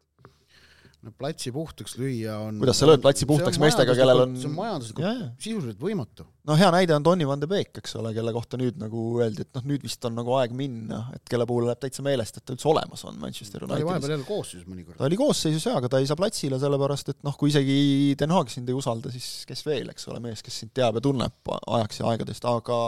[1.01, 4.57] no platsi puhtaks lüüa on kuidas sa lööd platsi puhtaks meestega, kellel on see on
[4.57, 6.27] majanduslikult sisuliselt võimatu.
[6.49, 9.47] no hea näide on Tony van de Beek, eks ole, kelle kohta nüüd nagu öeldi,
[9.47, 12.45] et noh, nüüd vist on nagu aeg minna, et kelle puhul läheb täitsa meelest, et
[12.45, 13.81] ta üldse olemas on Manchester Unitedis.
[13.81, 14.99] ta oli vahepeal jälle koosseisus mõnikord.
[15.01, 17.79] ta oli koosseisus jaa, aga ta ei saa platsile, sellepärast et noh, kui isegi
[18.21, 21.05] Den Haag sind ei usalda, siis kes veel, eks ole, mees, kes sind teab ja
[21.05, 22.83] tunneb ajaks ja aegadest, aga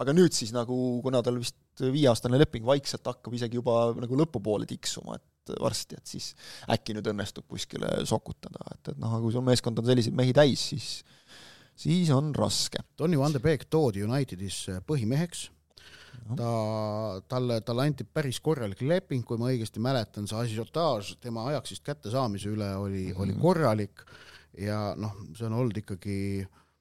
[0.00, 4.68] aga nüüd siis nagu, kuna tal vist viieaastane leping vaikselt hakkab isegi juba nagu lõpupoole
[4.68, 5.24] tiksuma, et
[5.60, 6.32] varsti, et siis
[6.70, 10.68] äkki nüüd õnnestub kuskile sokutada, et, et noh, kui sul meeskond on selliseid mehi täis,
[10.72, 10.90] siis
[11.80, 12.82] siis on raske.
[12.96, 15.46] Tony Van de Beek toodi Unitedis põhimeheks
[16.28, 16.50] no., ta,
[17.30, 22.50] talle, talle anti päris korralik leping, kui ma õigesti mäletan, see asiotaaž tema ajaksist kättesaamise
[22.52, 23.22] üle oli mm, -hmm.
[23.24, 24.04] oli korralik
[24.58, 26.18] ja noh, see on olnud ikkagi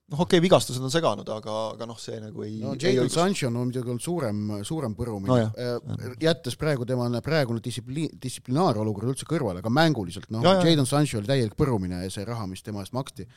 [0.09, 3.49] noh, okei okay,, vigastused on seganud, aga, aga noh, see nagu ei no Jadon Sancho
[3.49, 9.29] on muidugi olnud suurem, suurem põrumine no,, äh, jättes praegu tema praegune distsipliin, distsiplinaarolukord üldse
[9.29, 12.95] kõrvale, aga mänguliselt, noh, Jadon Sancho oli täielik põrumine ja see raha, mis tema eest
[12.97, 13.27] maksti.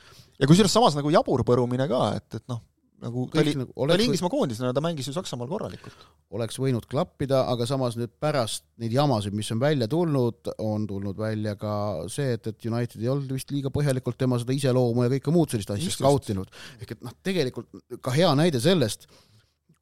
[0.41, 2.65] ja kusjuures samas nagu jabur põrumine ka, et, et noh,
[3.03, 6.05] nagu ta oli, nagu, ta oli Inglismaa koondisena, ta mängis ju Saksamaal korralikult.
[6.37, 11.19] oleks võinud klappida, aga samas nüüd pärast neid jamasid, mis on välja tulnud, on tulnud
[11.19, 11.75] välja ka
[12.13, 15.53] see, et, et United ei olnud vist liiga põhjalikult tema seda iseloomu ja kõike muud
[15.53, 16.53] sellist asja skautinud.
[16.81, 19.09] ehk et noh, tegelikult ka hea näide sellest,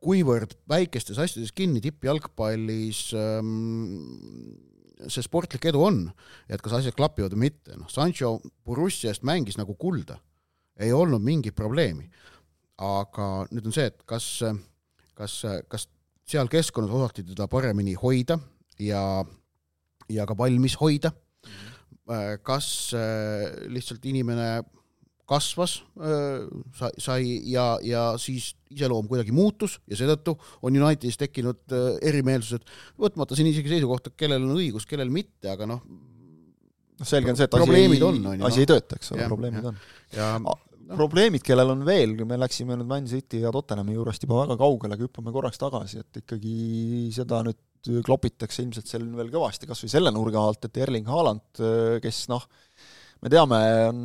[0.01, 4.57] kuivõrd väikestes asjades kinni tippjalgpallis ähm,
[5.09, 6.07] see sportlik edu on
[6.49, 10.19] et kas asjad klapivad või mitte, noh, Sancho Borussiast mängis nagu kulda,
[10.81, 12.09] ei olnud mingit probleemi
[12.81, 14.27] aga nüüd on see, et kas,
[15.19, 15.37] kas,
[15.69, 15.87] kas
[16.31, 18.39] seal keskkonnas osati teda paremini hoida
[18.81, 19.03] ja,
[20.09, 22.39] ja ka valmis hoida mm, -hmm.
[22.43, 24.63] kas äh, lihtsalt inimene
[25.31, 31.75] kasvas, äh, sai, sai ja, ja siis iseloom kuidagi muutus ja seetõttu on Unitedis tekkinud
[31.77, 32.67] äh, erimeelsused,
[32.99, 37.47] võtmata siin isegi seisukohta, kellel on õigus, kellel mitte, aga noh, noh, selge on see,
[37.47, 39.71] et asi ei, asi ei tööta, eks ole, probleemid
[40.17, 40.67] ja, on.
[40.91, 40.99] No.
[40.99, 44.97] probleemid, kellel on veel, me läksime nüüd Man City ja Tottenhami juurest juba väga kaugele,
[44.97, 46.55] aga hüppame korraks tagasi, et ikkagi
[47.15, 47.61] seda nüüd
[48.05, 51.63] klopitakse ilmselt seal veel kõvasti, kas või selle nurga alt, et Erling Haaland,
[52.05, 52.45] kes noh,
[53.25, 54.01] me teame, on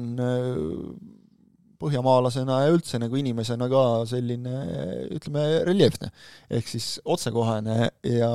[1.82, 4.54] põhjamaalasena ja üldse nagu inimesena ka selline
[5.18, 6.08] ütleme, reljeefne.
[6.56, 8.32] ehk siis otsekohene ja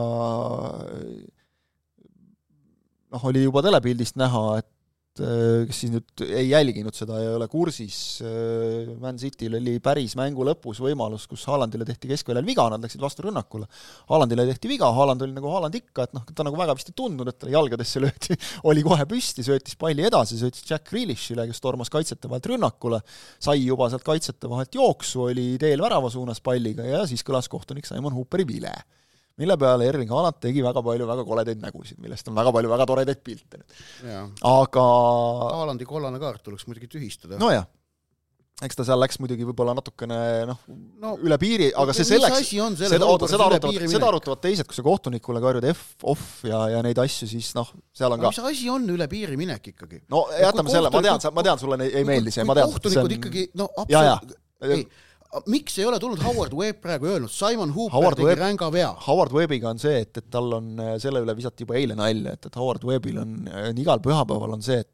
[3.11, 4.80] noh, oli juba telepildist näha, et Äh,
[5.21, 10.15] kes siis nüüd ei jälginud seda ja ei ole kursis, äh, Man Cityl oli päris
[10.19, 13.69] mängu lõpus võimalus, kus Haalandile tehti keskväljal viga, nad läksid vastu rünnakule.
[14.11, 16.97] Haalandile tehti viga, Haaland oli nagu Haaland ikka, et noh, ta nagu väga vist ei
[16.97, 18.39] tundnud, et talle jalgadesse löödi,
[18.71, 23.03] oli kohe püsti, söötis palli edasi, söötis Jack Grealishile, kes tormas kaitsjate vahelt rünnakule,
[23.43, 27.89] sai juba sealt kaitsjate vahelt jooksu, oli teel värava suunas palliga ja siis kõlas kohtunik
[27.89, 28.73] Simon Hooperi vile
[29.41, 32.87] mille peale Erling Haaland tegi väga palju väga koledaid nägusid, millest on väga palju väga
[32.91, 34.41] toredaid pilte nüüd.
[34.53, 34.87] aga
[35.57, 37.39] Haalandi kollane kaart tuleks muidugi tühistada.
[37.41, 37.67] nojah,
[38.67, 40.61] eks ta seal läks muidugi võib-olla natukene noh
[41.01, 42.51] no,, üle piiri, aga see selleks,
[42.83, 46.83] seda, oota, seda arutavad, seda arutavad teised, kui sa kohtunikule karjud F, off ja, ja
[46.85, 50.03] neid asju, siis noh, seal on ka mis asi on üle piiri minek ikkagi?
[50.13, 52.73] no jätame selle, ma tean, ma tean, sulle ei, ei meeldi see, ma tean.
[52.73, 53.17] kohtunikud on...
[53.21, 54.37] ikkagi, no absoluutselt,
[54.69, 54.85] ei
[55.51, 58.91] miks ei ole tulnud Howard Webb praegu öelnud, Simon Hooper Howard tegi Webb, ränga vea?
[59.07, 62.35] Howard Webbiga on see, et, et tal on, äh, selle üle visati juba eile nalja,
[62.37, 64.91] et, et Howard Webbil on, on äh, igal pühapäeval on see, et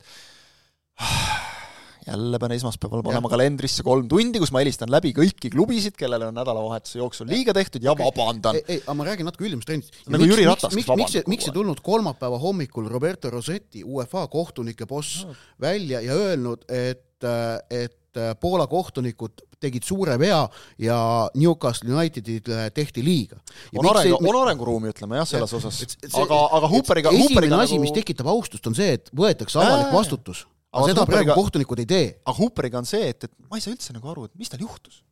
[2.07, 6.37] jälle pean esmaspäeval panema kalendrisse kolm tundi, kus ma helistan läbi kõiki klubisid, kellele on
[6.38, 8.07] nädalavahetuse jooksul liiga tehtud ja okay.
[8.07, 8.61] vabandan.
[8.61, 9.99] ei, ei, aga ma räägin natuke üldimistrendist.
[10.07, 11.16] nagu miks, Jüri Ratas, kes vabandab.
[11.16, 16.68] miks, miks ei tulnud kolmapäeva hommikul Roberto Rossetti, UEFA kohtunike boss no., välja ja öelnud,
[16.68, 18.03] et, äh, et
[18.40, 20.42] Poola kohtunikud tegid suure vea
[20.83, 20.99] ja
[21.35, 23.38] Newcastle Unitedile tehti liiga.
[23.77, 25.81] on arengu, on arenguruumi, ütleme jah, selles osas.
[26.12, 29.97] aga, aga Hooperiga esimene asi nagu..., mis tekitab austust, on see, et võetakse avalik äh,
[29.97, 30.45] vastutus.
[30.73, 32.07] aga seda Hooperiga, praegu kohtunikud ei tee.
[32.25, 34.64] aga Hooperiga on see, et, et ma ei saa üldse nagu aru, et mis tal
[34.64, 35.03] juhtus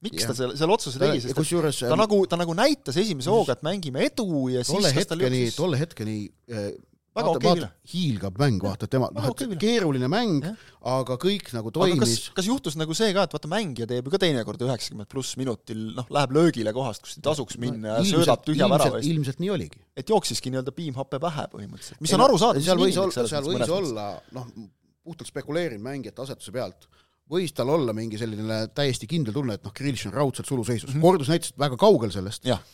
[0.00, 0.30] miks ja.
[0.30, 3.64] ta selle, selle otsuse tegi, sest kusjuures ta nagu, ta nagu näitas esimese hooga, et
[3.66, 6.14] mängime edu ja tolle siis hetkeni, tolle hetkeni
[6.48, 6.70] äh,
[7.16, 10.44] väga okei okay, hiilgab mäng, vaata tema, noh, et keeruline mäng,
[10.92, 12.02] aga kõik nagu toimis.
[12.02, 15.38] kas, kas juhtus nagu see ka, et vaata mängija teeb ju ka teinekord üheksakümmend pluss
[15.40, 19.10] minutil, noh, läheb löögile kohast, kus ei tasuks minna ja söödab tühja värava eest.
[19.10, 19.82] ilmselt nii oligi.
[19.98, 22.66] et jooksiski nii-öelda piimhappe pähe põhimõtteliselt, mis ei, on arusaadav.
[22.68, 24.50] seal võis olla, seal võis olla, noh,
[25.02, 26.86] puhtalt spekuleerin mängijate asetuse pealt,
[27.30, 30.98] võis tal olla mingi selline täiesti kindel tunne, et noh, Kirill on raudselt suluseisus mm,
[30.98, 31.08] -hmm.
[31.08, 32.46] kordus näitas väga kaugel sellest.
[32.46, 32.70] aga,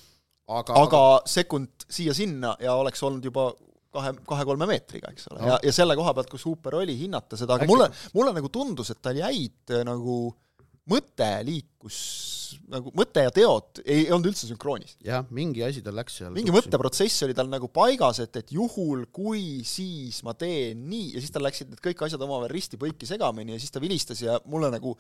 [0.49, 3.51] aga, aga sekund siia-sinna ja oleks olnud juba
[3.97, 7.39] kahe, kahe-kolme meetriga, eks ole no., ja, ja selle koha pealt, kus Hooper oli, hinnata
[7.41, 10.19] seda, aga mulle, mulle nagu tundus, et tal jäid äh, nagu
[10.91, 11.99] mõte liikus,
[12.71, 14.95] nagu mõte ja teod ei, ei olnud üldse sünkroonis.
[15.05, 19.07] jah, mingi asi tal läks seal mingi mõtteprotsess oli tal nagu paigas, et, et juhul,
[19.15, 23.57] kui siis ma teen nii, ja siis tal läksid need kõik asjad omavahel risti-põiki segamini
[23.57, 24.95] ja siis ta vilistas ja mulle nagu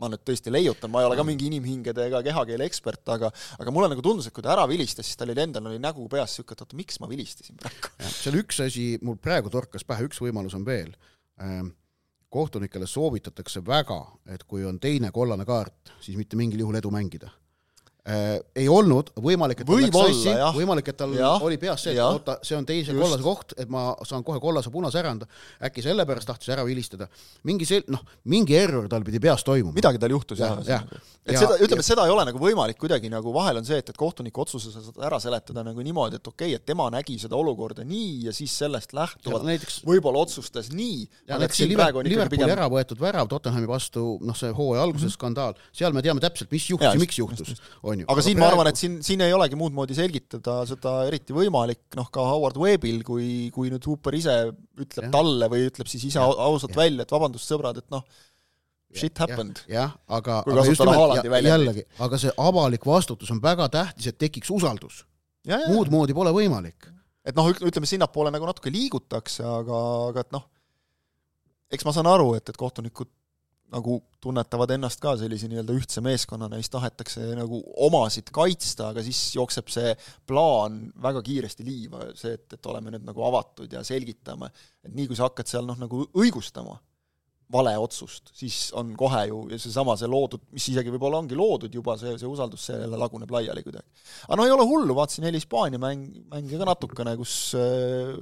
[0.00, 3.74] ma nüüd tõesti leiutan, ma ei ole ka mingi inimhingede ega kehakeele ekspert, aga aga
[3.74, 6.32] mulle nagu tundus, et kui ta ära vilistas, siis tal oli endal oli nägu peas
[6.32, 7.92] niisugune, et oota, miks ma vilistasin praegu.
[8.14, 10.94] seal üks asi mul praegu torkas pähe, üks võimalus on veel.
[11.42, 11.74] Ähm,
[12.30, 17.32] kohtunikele soovitatakse väga, et kui on teine kollane kaart, siis mitte mingil juhul edu mängida
[18.06, 21.92] äh, ei olnud, võimalik, et tal läks sassi võimalik, et tal Jah, oli peas see,
[21.92, 23.00] et oota, see on teise Just.
[23.02, 25.26] kollase koht, et ma saan kohe kollase punase ära anda,
[25.68, 27.08] äkki sellepärast tahtis ära vilistada.
[27.44, 29.74] mingi sel-, noh, mingi error tal pidi peas toimuma.
[29.74, 30.84] midagi tal juhtus Jah, jah.
[30.84, 31.00] ja,.
[31.26, 33.78] et Ja- seda, ütleme, ja- seda ei ole nagu võimalik kuidagi nagu vahel on see,
[33.78, 36.88] et, et kohtuniku otsuse sa saad ära seletada nagu niimoodi, et okei okay,, et tema
[36.90, 41.08] nägi seda olukorda nii ja siis sellest lähtuvalt näiteks võib-olla otsustas nii.
[41.28, 45.08] ja näiteks see Liver- Liverpooli ära võetud värav Tottenhami vastu, noh, see hooaja alguse mm
[45.10, 45.18] -hmm.
[45.18, 47.60] skandaal, seal me teame täpselt, mis juhtus ja, ja miks juhtus,
[47.98, 48.06] ju.
[48.12, 51.82] aga siin ma arvan, et siin, siin ei olegi muud moodi selgitada seda eriti võimalik,
[51.98, 54.36] noh ka Howard Webbil, kui, kui nüüd Hooper ise
[54.80, 55.12] ütleb ja.
[55.12, 56.82] talle või ütleb siis ise au- ausalt jah.
[56.84, 58.06] välja, et vabandust, sõbrad, et noh,
[58.94, 59.62] shit happened.
[59.70, 64.18] jah, aga, aga just nimelt ja, jällegi, aga see avalik vastutus on väga tähtis, et
[64.18, 65.04] tekiks usaldus.
[65.44, 66.88] ja, ja, muud moodi pole võimalik.
[67.26, 70.46] et noh, ütleme sinnapoole nagu natuke liigutakse, aga, aga et noh,
[71.70, 73.10] eks ma saan aru, et, et kohtunikud
[73.70, 79.20] nagu tunnetavad ennast ka sellise nii-öelda ühtse meeskonnana siis tahetakse nagu omasid kaitsta, aga siis
[79.36, 79.94] jookseb see
[80.28, 84.50] plaan väga kiiresti liiva, see, et, et oleme nüüd nagu avatud ja selgitame,
[84.84, 86.78] et nii kui sa hakkad seal noh, nagu õigustama
[87.50, 91.96] vale otsust, siis on kohe ju seesama see loodud, mis isegi võib-olla ongi loodud juba,
[91.98, 94.06] see, see usaldus, see jälle laguneb laiali kuidagi.
[94.28, 98.14] aga no ei ole hullu, vaatasin eile Hispaania mäng, mänge ka natukene, kus äh,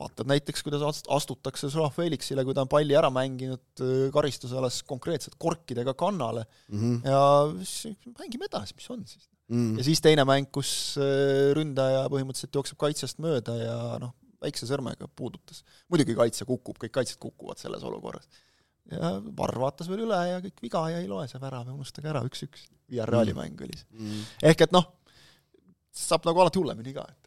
[0.00, 4.82] vaatad näiteks, kuidas ast- astutakse Joao Felixile, kui ta on palli ära mänginud äh, karistusalas
[4.82, 7.08] konkreetselt korkidega kannale Mm -hmm.
[7.08, 9.28] ja siis mängime edasi, mis on siis.
[9.48, 14.66] mm ja siis teine mäng, kus äh, ründaja põhimõtteliselt jookseb kaitsest mööda ja noh, väikse
[14.66, 15.64] sõrmega puudutas.
[15.88, 18.28] muidugi kaitse kukub, kõik kaitsjad kukuvad selles olukorras.
[18.90, 22.08] ja Varr vaatas veel üle ja kõik viga ja ei loe see värav ja unustage
[22.08, 22.68] ära, üks-üks.
[22.90, 23.38] Villarreali Mm.
[23.38, 23.86] mäng oli see.
[23.98, 24.24] -hmm.
[24.42, 24.84] ehk et noh,
[25.92, 27.25] saab nagu alati hullemini ka, et.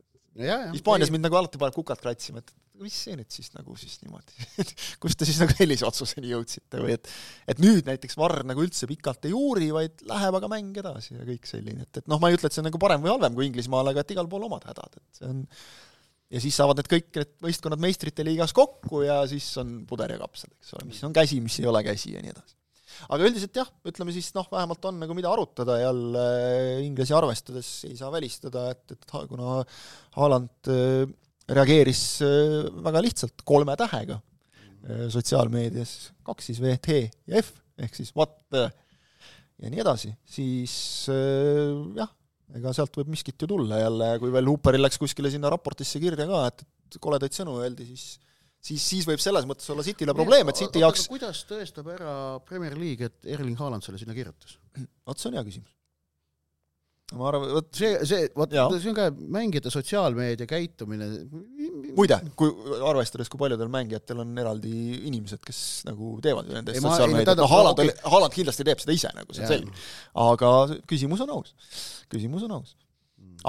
[0.74, 4.48] Hispaanias mind nagu alati paneb kukalt kratsima, et mis see nüüd siis nagu siis niimoodi,
[5.04, 7.10] kust te siis nagu sellise otsuseni jõudsite või et
[7.52, 11.28] et nüüd näiteks Varr nagu üldse pikalt ei uuri, vaid läheb aga mäng edasi ja
[11.28, 13.36] kõik selline, et, et noh, ma ei ütle, et see on nagu parem või halvem
[13.36, 15.44] kui Inglismaal, aga et igal pool omad hädad, et see on
[16.30, 20.22] ja siis saavad need kõik need võistkonnad meistrite liigas kokku ja siis on puder ja
[20.22, 22.59] kapsad, eks ole, mis on käsi, mis ei ole käsi ja nii edasi.
[23.10, 26.26] Aga üldiselt jah, ütleme siis noh, vähemalt on nagu mida arutada jälle
[26.86, 29.62] inglasi arvestades ei saa välistada, et, et kuna
[30.18, 31.06] Haaland äh,
[31.50, 37.96] reageeris äh, väga lihtsalt kolme tähega äh, sotsiaalmeedias, kaks siis V, T ja F ehk
[37.96, 38.68] siis what the
[39.60, 40.74] ja nii edasi, siis
[41.12, 42.12] äh, jah,
[42.56, 46.28] ega sealt võib miskit ju tulla jälle, kui veel Hooperil läks kuskile sinna raportisse kirja
[46.30, 48.18] ka, et, et koledaid sõnu öeldi, siis
[48.60, 52.14] siis, siis võib selles mõttes olla City'le probleem, et City jaoks, kuidas tõestab ära
[52.48, 54.58] Premier League, et Erling Haaland selle sinna kirjutas?
[55.08, 55.72] vot see on hea küsimus.
[57.18, 61.08] ma arvan, vot see, see, vot see on ka mängijate sotsiaalmeedia käitumine.
[61.98, 62.52] muide, kui
[62.92, 64.74] arvestades, kui paljudel mängijatel on eraldi
[65.10, 68.98] inimesed, kes nagu teevad ju nende eest sotsiaalmeediat, noh Haaland oli, Haaland kindlasti teeb seda
[68.98, 69.88] ise nagu, see on selge.
[70.28, 70.54] aga
[70.92, 71.56] küsimus on aus,
[72.12, 72.76] küsimus on aus.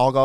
[0.07, 0.25] aga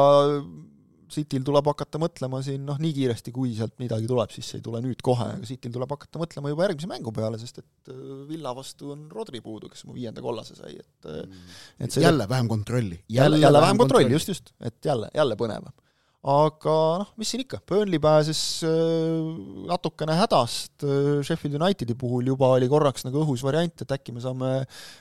[1.12, 4.82] Cityl tuleb hakata mõtlema siin noh, nii kiiresti, kui sealt midagi tuleb, siis ei tule
[4.84, 8.56] nüüd kohe, aga Cityl tuleb hakata mõtlema juba järgmise mängu peale, sest et äh, Villa
[8.58, 11.40] vastu on Rodri puudu, kes oma viienda kollase sai, et äh,
[11.80, 13.02] et see jälle vähem kontrolli.
[13.10, 15.74] jälle, jälle vähem kontrolli, just, just, et jälle, jälle põnevam.
[16.26, 19.28] Aga noh, mis siin ikka, Burnley pääses äh,
[19.70, 24.24] natukene hädast äh, Sheffield Unitedi puhul juba oli korraks nagu õhus variant, et äkki me
[24.24, 24.52] saame,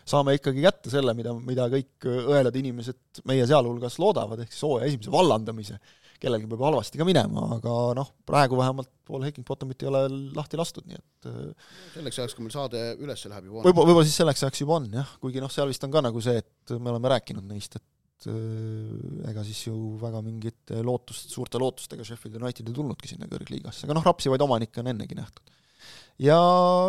[0.08, 4.66] saame ikkagi kätte selle, mida, mida kõik äh, õelad inimesed meie sealhulgas loodavad, ehk siis
[4.68, 5.80] hooaja esimese vallandamise.
[6.24, 10.04] kellelgi peab halvasti ka minema, aga noh, praegu vähemalt Paul Hecking-Bottomit ei ole
[10.36, 11.26] lahti lastud, nii et
[11.96, 13.64] selleks ajaks, kui meil saade üles läheb juba.
[13.64, 16.22] võib-olla, võib-olla siis selleks ajaks juba on jah, kuigi noh, seal vist on ka nagu
[16.24, 17.84] see, et me oleme rääkinud neist, et
[18.30, 23.86] äh, ega siis ju väga mingit lootust, suurte lootustega Sheffield United ei tulnudki sinna kõrgliigasse,
[23.86, 25.54] aga noh, rapsivaid omanikke on ennegi nähtud.
[26.22, 26.38] ja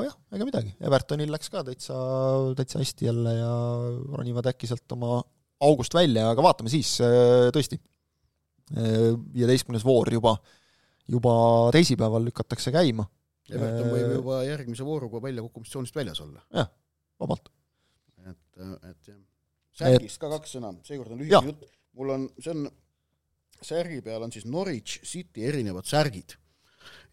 [0.05, 1.97] jah, ega midagi, Evertonil läks ka täitsa,
[2.59, 3.51] täitsa hästi jälle ja
[4.13, 5.19] ronivad äkki sealt oma
[5.65, 6.97] august välja, aga vaatame siis,
[7.55, 7.79] tõesti,
[8.75, 10.35] viieteistkümnes voor juba,
[11.09, 11.35] juba
[11.73, 13.05] teisipäeval lükatakse käima,
[13.49, 16.41] Everton võib juba järgmise vooruga väljakukkumistsoonist väljas olla.
[17.21, 17.51] vabalt.
[18.25, 19.24] et, et jah.
[19.75, 21.67] Särgist ka kaks sõna, seekord on lühike jutt,
[21.99, 22.65] mul on, see on,
[23.65, 26.37] särgi peal on siis Norwich City erinevad särgid.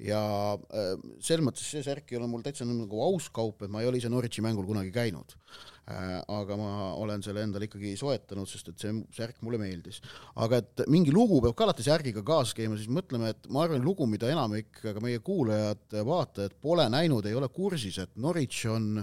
[0.02, 0.20] ja
[0.52, 3.88] äh, selles mõttes see särk ei ole mul täitsa nagu aus kaup, et ma ei
[3.88, 5.36] ole ise Norwichi mängul kunagi käinud.
[5.82, 9.98] aga ma olen selle endale ikkagi soetanud, sest et see särk mulle meeldis.
[10.36, 13.82] aga et mingi lugu peab ka alati särgiga kaasas käima, siis mõtleme, et ma arvan,
[13.82, 19.02] lugu, mida enamik ka meie kuulajad, vaatajad pole näinud, ei ole kursis, et Norwich on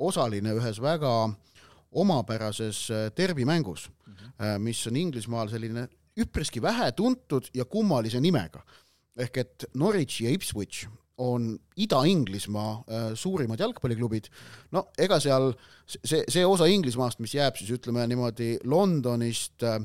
[0.00, 1.14] osaline ühes väga
[1.92, 4.58] omapärases äh, derbimängus mm, -hmm.
[4.58, 8.64] mis on Inglismaal selline üpriski vähetuntud ja kummalise nimega.
[9.16, 10.86] ehk et Norwich ja Ipswich
[11.20, 14.30] on Ida-Inglismaa äh, suurimad jalgpalliklubid,
[14.72, 15.52] no ega seal
[15.84, 19.82] see, see osa Inglismaast, mis jääb siis ütleme niimoodi Londonist äh,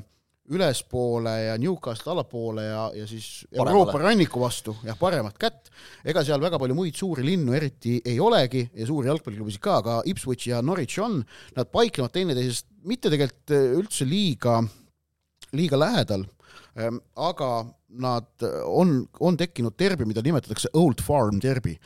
[0.52, 3.72] ülespoole ja Newcastle allapoole ja, ja siis Paremale.
[3.72, 5.70] Euroopa ranniku vastu, jah, paremat kätt,
[6.06, 9.98] ega seal väga palju muid suuri linnu eriti ei olegi ja suuri jalgpalliklubisid ka, aga
[10.12, 11.20] Ipswich ja Norwich on,
[11.56, 14.60] nad paiknevad teineteisest mitte tegelikult äh, üldse liiga,
[15.56, 16.26] liiga lähedal,
[16.76, 17.50] aga
[17.96, 21.76] nad on, on tekkinud derbi, mida nimetatakse Old Farm derbi.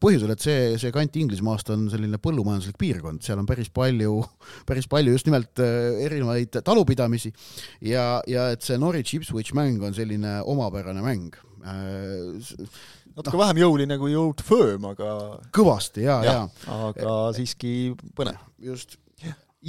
[0.00, 4.20] põhjusel, et see, see kant Inglismaast on selline põllumajanduslik piirkond, seal on päris palju,
[4.68, 7.32] päris palju just nimelt äh, erinevaid talupidamisi
[7.88, 11.34] ja, ja et see Norwich Ipswich mäng on selline omapärane mäng.
[11.64, 13.40] natuke no.
[13.40, 16.82] vähem jõuline kui Old Firm, aga kõvasti ja, ja, ja.
[16.90, 18.38] aga siiski põnev.
[18.62, 18.98] just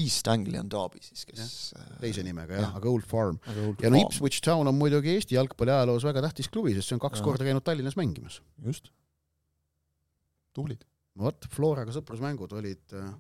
[0.04, 1.44] East Anglian Derby siis, kes
[1.76, 3.40] ja, teise nimega jah ja., aga Old Farm.
[3.82, 7.04] ja no Ipswich Town on muidugi Eesti jalgpalli ajaloos väga tähtis klubi, sest see on
[7.04, 7.28] kaks ja.
[7.28, 8.42] korda käinud Tallinnas mängimas.
[8.66, 8.92] just.
[10.56, 10.84] tublid.
[11.20, 13.12] vot, Floraga sõprusmängud olid, äh,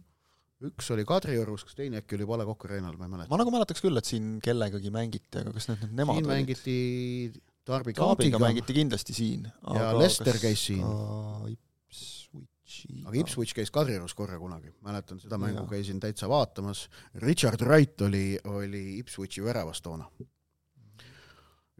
[0.70, 3.32] üks oli Kadriorus, kas teine äkki oli Pale-Kokk Arenal, ma ei mäleta.
[3.32, 6.34] ma nagu mäletaks küll, et siin kellegagi mängiti, aga kas need nüüd nemad siin olid?
[6.34, 6.80] mängiti
[7.66, 9.48] Darby County'ga mängiti kindlasti siin.
[9.74, 10.84] ja Lester käis siin
[11.56, 12.55] Ipswichi.
[13.06, 16.88] Aga Ipswich käis Kadriorus korra kunagi, mäletan seda mängu käisin täitsa vaatamas.
[17.22, 20.08] Richard Wright oli, oli Ipswichi väravas toona.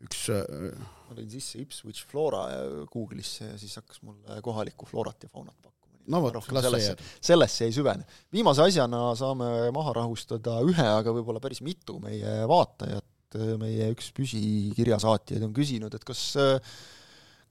[0.06, 0.76] üks äh,
[1.08, 2.44] ma tõin sisse Ipswich Flora
[2.92, 5.98] Google'isse ja siis hakkas mulle kohalikku floorat ja faunat pakkuma.
[6.12, 7.04] no vot, las see jääb.
[7.32, 8.06] sellesse ei süvene.
[8.34, 15.48] viimase asjana saame maha rahustada ühe, aga võib-olla päris mitu meie vaatajat, meie üks püsikirjasaatjaid
[15.48, 16.76] on küsinud, et kas äh,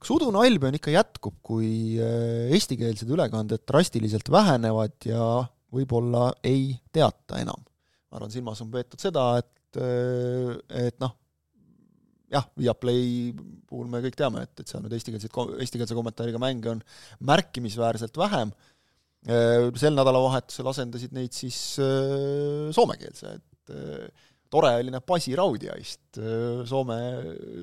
[0.05, 5.41] kas udune Albion ikka jätkub, kui äh, eestikeelsed ülekanded drastiliselt vähenevad ja
[5.73, 7.63] võib-olla ei teata enam?
[8.05, 10.51] ma arvan, silmas on peetud seda, et, äh,
[10.85, 11.15] et noh,
[12.31, 13.33] jah, Viaplay
[13.65, 15.33] puhul me kõik teame, et, et seal nüüd eestikeelseid,
[15.65, 16.85] eestikeelse kommentaariga mänge on
[17.25, 18.53] märkimisväärselt vähem,
[19.25, 21.57] äh, sel nädalavahetusel asendasid neid siis
[22.77, 23.75] soomekeelse, et
[24.51, 26.19] tore oli näha Basi Raudjaist
[26.69, 26.99] Soome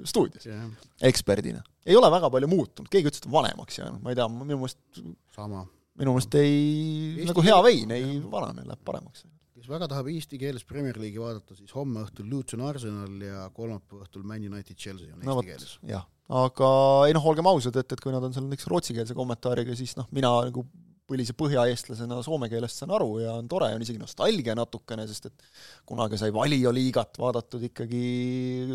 [0.08, 0.66] stuudios yeah.
[1.08, 4.28] eksperdina ei ole väga palju muutunud, keegi ütles, et on vanemaks jäänud, ma ei tea,
[4.32, 5.02] minu meelest
[5.34, 5.64] sama.
[5.98, 9.26] minu meelest ei nagu hea vein ei varane, läheb paremaks.
[9.56, 14.06] kes väga tahab eesti keeles Premier League'i vaadata, siis homme õhtul Luton Arsenal ja kolmapäeva
[14.06, 15.74] õhtul Man United Chelsea on no, eesti keeles.
[15.90, 16.06] jah,
[16.42, 16.70] aga
[17.08, 20.10] ei noh, olgem ausad, et, et kui nad on seal näiteks rootsikeelse kommentaariga, siis noh,
[20.14, 20.66] mina nagu
[21.12, 25.44] põlise põhjaeestlasena soome keelest saan aru ja on tore, on isegi nostalgia natukene, sest et
[25.88, 28.04] kunagi sai Valio liigat vaadatud ikkagi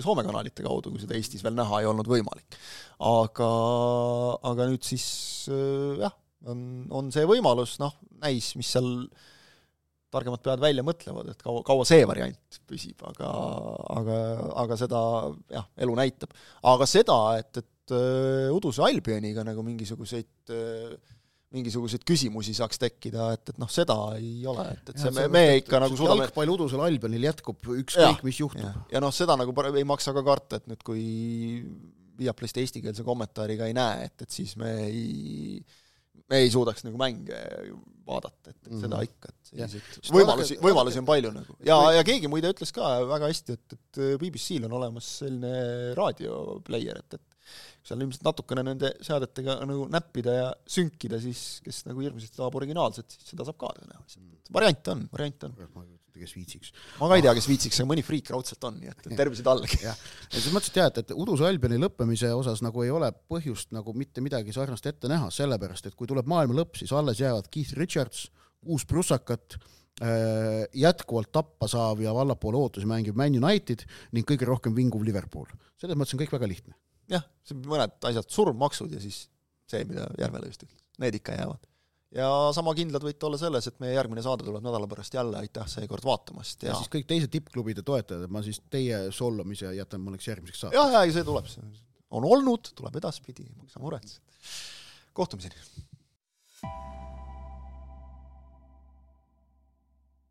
[0.03, 2.59] Soome kanalite kaudu, kui seda Eestis veel näha ei olnud võimalik.
[3.07, 3.49] aga,
[4.51, 5.07] aga nüüd siis
[5.51, 6.13] äh, jah,
[6.51, 6.59] on,
[6.93, 8.91] on see võimalus, noh, näis, mis seal
[10.13, 13.31] targemad pead välja mõtlevad, et kaua, kaua see variant püsib, aga,
[13.97, 14.19] aga,
[14.63, 15.01] aga seda
[15.51, 16.35] jah, elu näitab.
[16.71, 20.95] aga seda, et, et äh, Uduse Albioniga nagu mingisuguseid äh,
[21.55, 25.43] mingisuguseid küsimusi saaks tekkida, et, et noh, seda ei ole, et, et see, me, me
[25.61, 28.65] ikka nagu suudame jalgpall udusel Albionil jätkub, ükskõik mis juhtub.
[28.65, 31.05] ja, ja noh, seda nagu ei maksa ka karta, et nüüd kui
[32.17, 35.61] Viaplayst eestikeelse kommentaariga ei näe, et, et siis me ei,
[36.27, 37.39] me ei suudaks nagu mänge
[38.07, 41.57] vaadata, et, et mm seda ikka, et selliseid võimalusi, võimalusi on palju nagu.
[41.67, 46.99] ja, ja keegi muide ütles ka väga hästi, et, et BBC-l on olemas selline raadiopleier,
[47.05, 47.26] et, et
[47.87, 53.09] seal ilmselt natukene nende seadetega nagu näppida ja sünkida, siis kes nagu hirmsasti tahab originaalset,
[53.13, 54.23] siis seda saab ka tõenäoliselt.
[54.23, 54.51] Mm.
[54.57, 55.55] variant on, variant on.
[55.57, 56.73] ma ei kujuta kes viitsiks.
[56.99, 59.79] ma ka ei tea, kes viitsiks, aga mõni friik raudselt on, nii et tervise tallegi.
[59.85, 63.73] jah, selles mõttes, et jah, et, et Uduse Albioni lõppemise osas nagu ei ole põhjust
[63.75, 67.49] nagu mitte midagi sarnast ette näha, sellepärast et kui tuleb maailma lõpp, siis alles jäävad
[67.53, 68.27] Keith Richards,
[68.67, 69.59] uus prussakat,
[70.01, 73.85] äh, jätkuvalt tappa saav ja vallapoole ootusi mängiv Man United
[74.17, 75.47] ning kõige rohkem vinguv Liverpool.
[75.77, 76.77] selles mõttes on kõik väga lihtne
[77.11, 77.25] jah,
[77.67, 79.25] mõned asjad, surmmaksud ja siis
[79.67, 81.67] see, mida Järvela just ütles, need ikka jäävad.
[82.17, 85.67] ja sama kindlad võite olla selles, et meie järgmine saade tuleb nädala pärast jälle, aitäh
[85.71, 90.03] seekord vaatamast ja, ja siis kõik teised tippklubide toetajad, et ma siis teie solvamise jätan
[90.05, 90.79] mõneks järgmiseks saateks.
[90.79, 91.51] jah, ja see tuleb,
[92.17, 94.23] on olnud, tuleb edaspidi, maksa muretseda.
[95.17, 95.87] kohtumiseni!